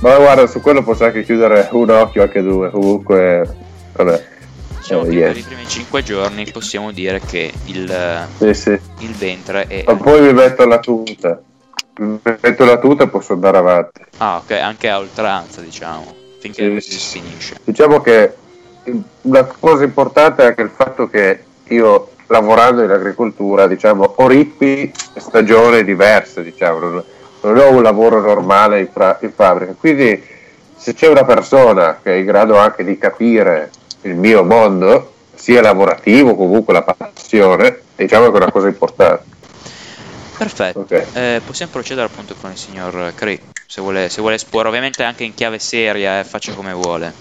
[0.00, 3.46] Ma guarda, su quello posso anche chiudere un occhio, anche due, comunque,
[3.92, 4.24] vabbè.
[4.90, 5.28] Diciamo eh, che yeah.
[5.28, 8.80] per i primi 5 giorni possiamo dire che il, Sì, sì.
[8.98, 9.84] il ventre è...
[9.86, 11.40] Ma poi mi metto la tuta.
[11.98, 14.00] Mi metto la tuta e posso andare avanti.
[14.16, 16.98] Ah, ok, anche a oltranza, diciamo, finché Sì, non sì.
[16.98, 17.56] si finisce.
[17.62, 18.34] Diciamo che
[19.22, 24.90] una cosa importante è anche il fatto che io lavorando in agricoltura, diciamo, ho rippi
[25.16, 27.04] stagioni diverse, diciamo, non,
[27.42, 29.74] non ho un lavoro normale in, fra- in fabbrica.
[29.78, 30.20] Quindi
[30.76, 33.70] se c'è una persona che è in grado anche di capire
[34.02, 39.24] il mio mondo, sia lavorativo, comunque la passione, diciamo che è una cosa importante.
[40.36, 41.06] Perfetto, Ok.
[41.12, 45.24] Eh, possiamo procedere appunto con il signor Cree, se vuole, se vuole esporre, ovviamente anche
[45.24, 47.12] in chiave seria, eh, faccia come vuole.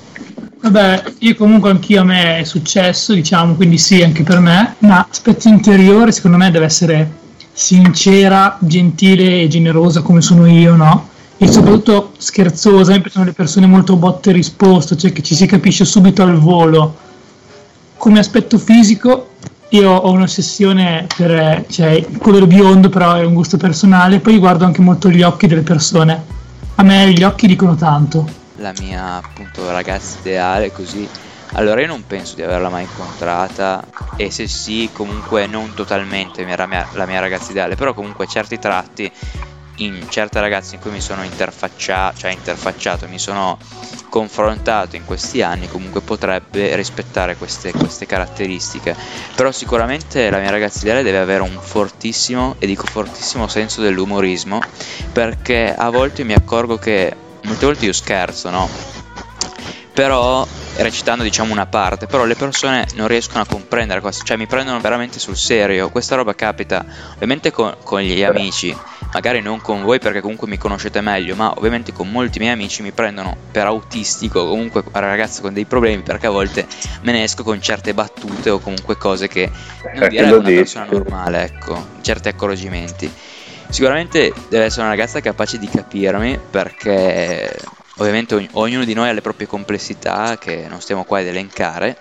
[0.62, 4.76] Vabbè, io comunque anch'io a me è successo, diciamo, quindi sì, anche per me.
[4.80, 7.10] Ma aspetto interiore, secondo me, deve essere
[7.52, 11.10] sincera, gentile e generosa come sono io, no?
[11.42, 15.46] E soprattutto scherzosa, me piacciono le persone molto botte e risposta, cioè che ci si
[15.46, 16.98] capisce subito al volo.
[17.96, 19.30] Come aspetto fisico,
[19.70, 24.20] io ho un'ossessione per cioè, il colore biondo, però è un gusto personale.
[24.20, 26.26] Poi guardo anche molto gli occhi delle persone.
[26.76, 28.28] A me gli occhi dicono tanto.
[28.58, 31.08] La mia appunto ragazza ideale, così.
[31.54, 33.82] Allora io non penso di averla mai incontrata
[34.18, 38.28] e se sì comunque non totalmente mi era mia- la mia ragazza ideale, però comunque
[38.28, 39.10] certi tratti
[39.80, 43.58] in certe ragazze in cui mi sono interfacciato, cioè interfacciato, mi sono
[44.10, 48.96] confrontato in questi anni, comunque potrebbe rispettare queste, queste caratteristiche.
[49.36, 54.60] Però sicuramente la mia ragazza ideale deve avere un fortissimo, e dico fortissimo senso dell'umorismo,
[55.14, 58.70] perché a volte mi accorgo che molte volte io scherzo, no?
[59.94, 64.48] Però recitando diciamo una parte, però le persone non riescono a comprendere cosa, cioè mi
[64.48, 65.90] prendono veramente sul serio.
[65.90, 68.76] Questa roba capita ovviamente con, con gli amici,
[69.12, 72.82] magari non con voi perché comunque mi conoscete meglio, ma ovviamente con molti miei amici
[72.82, 76.68] mi prendono per autistico, comunque ragazzi con dei problemi perché a volte
[77.02, 79.50] me ne esco con certe battute o comunque cose che
[79.96, 83.12] non Eh, a una persona normale, ecco, certi accorgimenti.
[83.70, 87.56] Sicuramente deve essere una ragazza capace di capirmi perché
[87.98, 91.98] ovviamente ogn- ognuno di noi ha le proprie complessità che non stiamo qua ad elencare.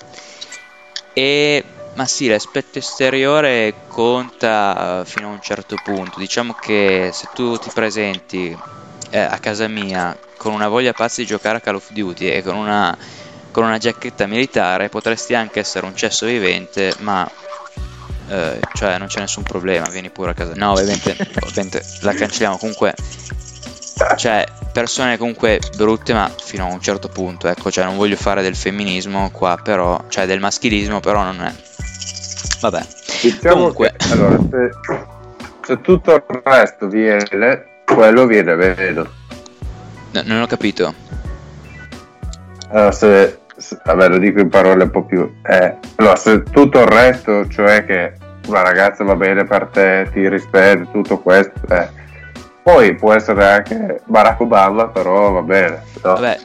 [1.13, 1.65] E
[1.99, 6.21] ma sì, l'aspetto esteriore conta fino a un certo punto.
[6.21, 8.57] Diciamo che se tu ti presenti
[9.11, 12.45] eh, a casa mia con una voglia pazza di giocare a Call of Duty e
[12.45, 12.97] con una,
[13.51, 17.29] con una giacchetta militare, potresti anche essere un cesso vivente, ma
[18.29, 20.53] eh, cioè non c'è nessun problema, vieni pure a casa.
[20.55, 22.59] No, ovviamente, ovviamente la cancelliamo.
[22.59, 22.95] Comunque,
[24.17, 28.41] cioè, persone comunque brutte, ma fino a un certo punto, ecco, cioè non voglio fare
[28.41, 31.67] del femminismo qua, però, cioè del maschilismo, però non è.
[32.61, 32.87] Vabbè.
[33.23, 33.95] Diciamo Comunque.
[33.97, 34.71] che allora, se,
[35.65, 39.07] se tutto il resto viene, quello viene meno.
[40.13, 40.95] No, non ho capito.
[42.71, 45.31] Allora, se, se- vabbè, lo dico in parole un po' più.
[45.45, 48.13] eh, allora, se tutto il resto, cioè che
[48.47, 51.89] una ragazza va bene per te, ti rispetta, tutto questo, eh,
[52.73, 55.83] poi può essere anche Barack Obama, però va bene.
[56.03, 56.15] no?
[56.15, 56.39] Vabbè,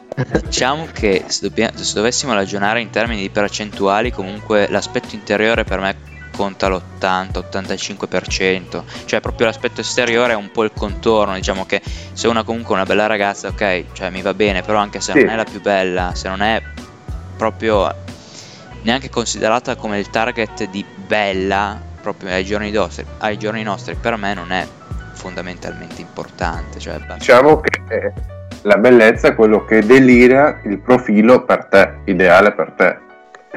[0.44, 5.80] diciamo che se, dobbia- se dovessimo ragionare in termini di percentuali, comunque l'aspetto interiore per
[5.80, 11.82] me conta l'80-85%, cioè proprio l'aspetto esteriore è un po' il contorno, diciamo che
[12.14, 15.12] se una comunque è una bella ragazza, ok, cioè mi va bene, però anche se
[15.12, 15.20] Sì.
[15.20, 16.62] non è la più bella, se non è
[17.38, 17.94] proprio
[18.84, 24.18] neanche considerata come il target di bella proprio ai giorni, nostri, ai giorni nostri, per
[24.18, 24.66] me non è
[25.24, 27.00] fondamentalmente importante, cioè.
[27.18, 28.14] Diciamo che eh,
[28.64, 32.98] la bellezza è quello che delira il profilo per te, ideale per te.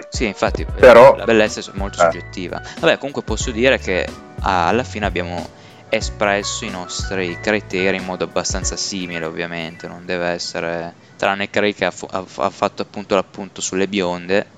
[0.09, 2.03] Sì, infatti eh, Però- la bellezza è molto Eh.
[2.05, 2.63] soggettiva.
[2.79, 4.07] Vabbè, comunque posso dire che
[4.43, 5.45] ah, alla fine abbiamo
[5.89, 9.89] espresso i nostri criteri in modo abbastanza simile, ovviamente.
[9.89, 10.93] Non deve essere.
[11.17, 14.55] Tranne Cray che ha, fu- ha- ha fatto appunto l'appunto sulle bionde.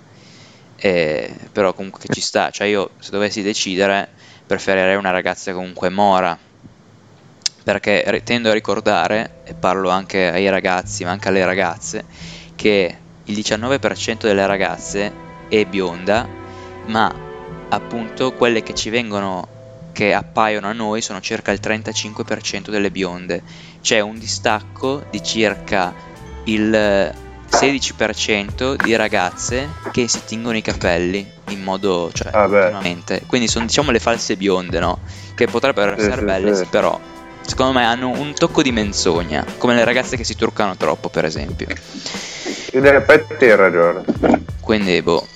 [0.80, 2.50] eh, però comunque ci sta.
[2.50, 4.08] Cioè, io se dovessi decidere,
[4.46, 6.36] preferirei una ragazza comunque mora.
[7.68, 12.02] Perché tendo a ricordare, e parlo anche ai ragazzi, ma anche alle ragazze,
[12.56, 15.12] che il 19% delle ragazze
[15.50, 16.26] è bionda,
[16.86, 17.14] ma
[17.68, 19.46] appunto quelle che ci vengono
[19.92, 23.42] che appaiono a noi sono circa il 35% delle bionde.
[23.82, 25.92] C'è un distacco di circa
[26.44, 27.14] il
[27.50, 32.46] 16% di ragazze che si tingono i capelli in modo cioè Ah.
[33.26, 35.00] Quindi sono diciamo le false bionde, no?
[35.34, 36.98] Che potrebbero Sì, essere sì, belle, sì, però
[37.48, 41.24] secondo me hanno un tocco di menzogna, come le ragazze che si truccano troppo, per
[41.24, 41.66] esempio.
[42.74, 44.04] In effetti hai ragione.
[44.60, 45.26] Quindi, boh,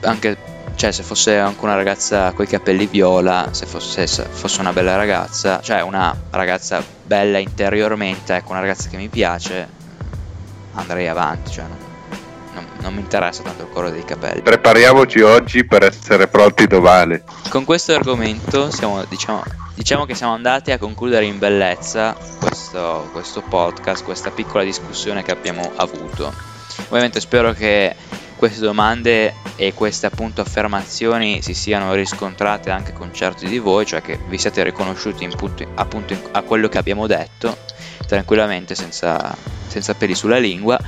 [0.00, 0.36] anche
[0.74, 4.96] cioè, se fosse anche una ragazza coi capelli viola, se fosse, se fosse una bella
[4.96, 9.68] ragazza, cioè una ragazza bella interiormente, ecco, una ragazza che mi piace,
[10.74, 11.78] andrei avanti, cioè non,
[12.54, 14.42] non- non mi interessa tanto il colore dei capelli.
[14.42, 17.22] Prepariamoci oggi per essere pronti domani.
[17.48, 19.44] Con questo argomento siamo, diciamo,
[19.76, 25.30] diciamo che siamo andati a concludere in bellezza questo, questo podcast, questa piccola discussione che
[25.30, 26.32] abbiamo avuto.
[26.88, 27.94] Ovviamente spero che
[28.36, 34.00] queste domande e queste appunto affermazioni si siano riscontrate anche con certi di voi, cioè
[34.00, 37.56] che vi siate riconosciuti in punto- appunto in- a quello che abbiamo detto,
[38.06, 39.34] tranquillamente, senza,
[39.66, 40.78] senza peli sulla lingua.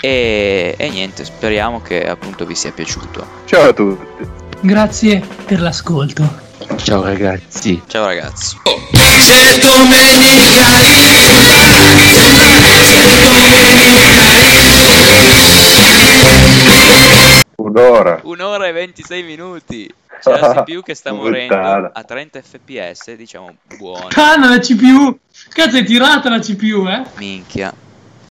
[0.00, 3.26] E, e niente, speriamo che appunto vi sia piaciuto.
[3.44, 4.28] Ciao a tutti.
[4.60, 6.45] Grazie per l'ascolto.
[6.74, 7.82] Ciao ragazzi.
[7.86, 8.56] Ciao ragazzi.
[8.92, 10.96] C'è domenica
[17.56, 18.20] Un'ora.
[18.24, 19.92] Un'ora e 26 minuti.
[20.20, 21.54] C'è la CPU che sta morendo
[21.92, 24.08] a 30 fps, diciamo buono.
[24.14, 25.18] Ah, non la CPU!
[25.50, 27.02] Cazzo, è tirata la CPU, eh?
[27.16, 27.72] Minchia.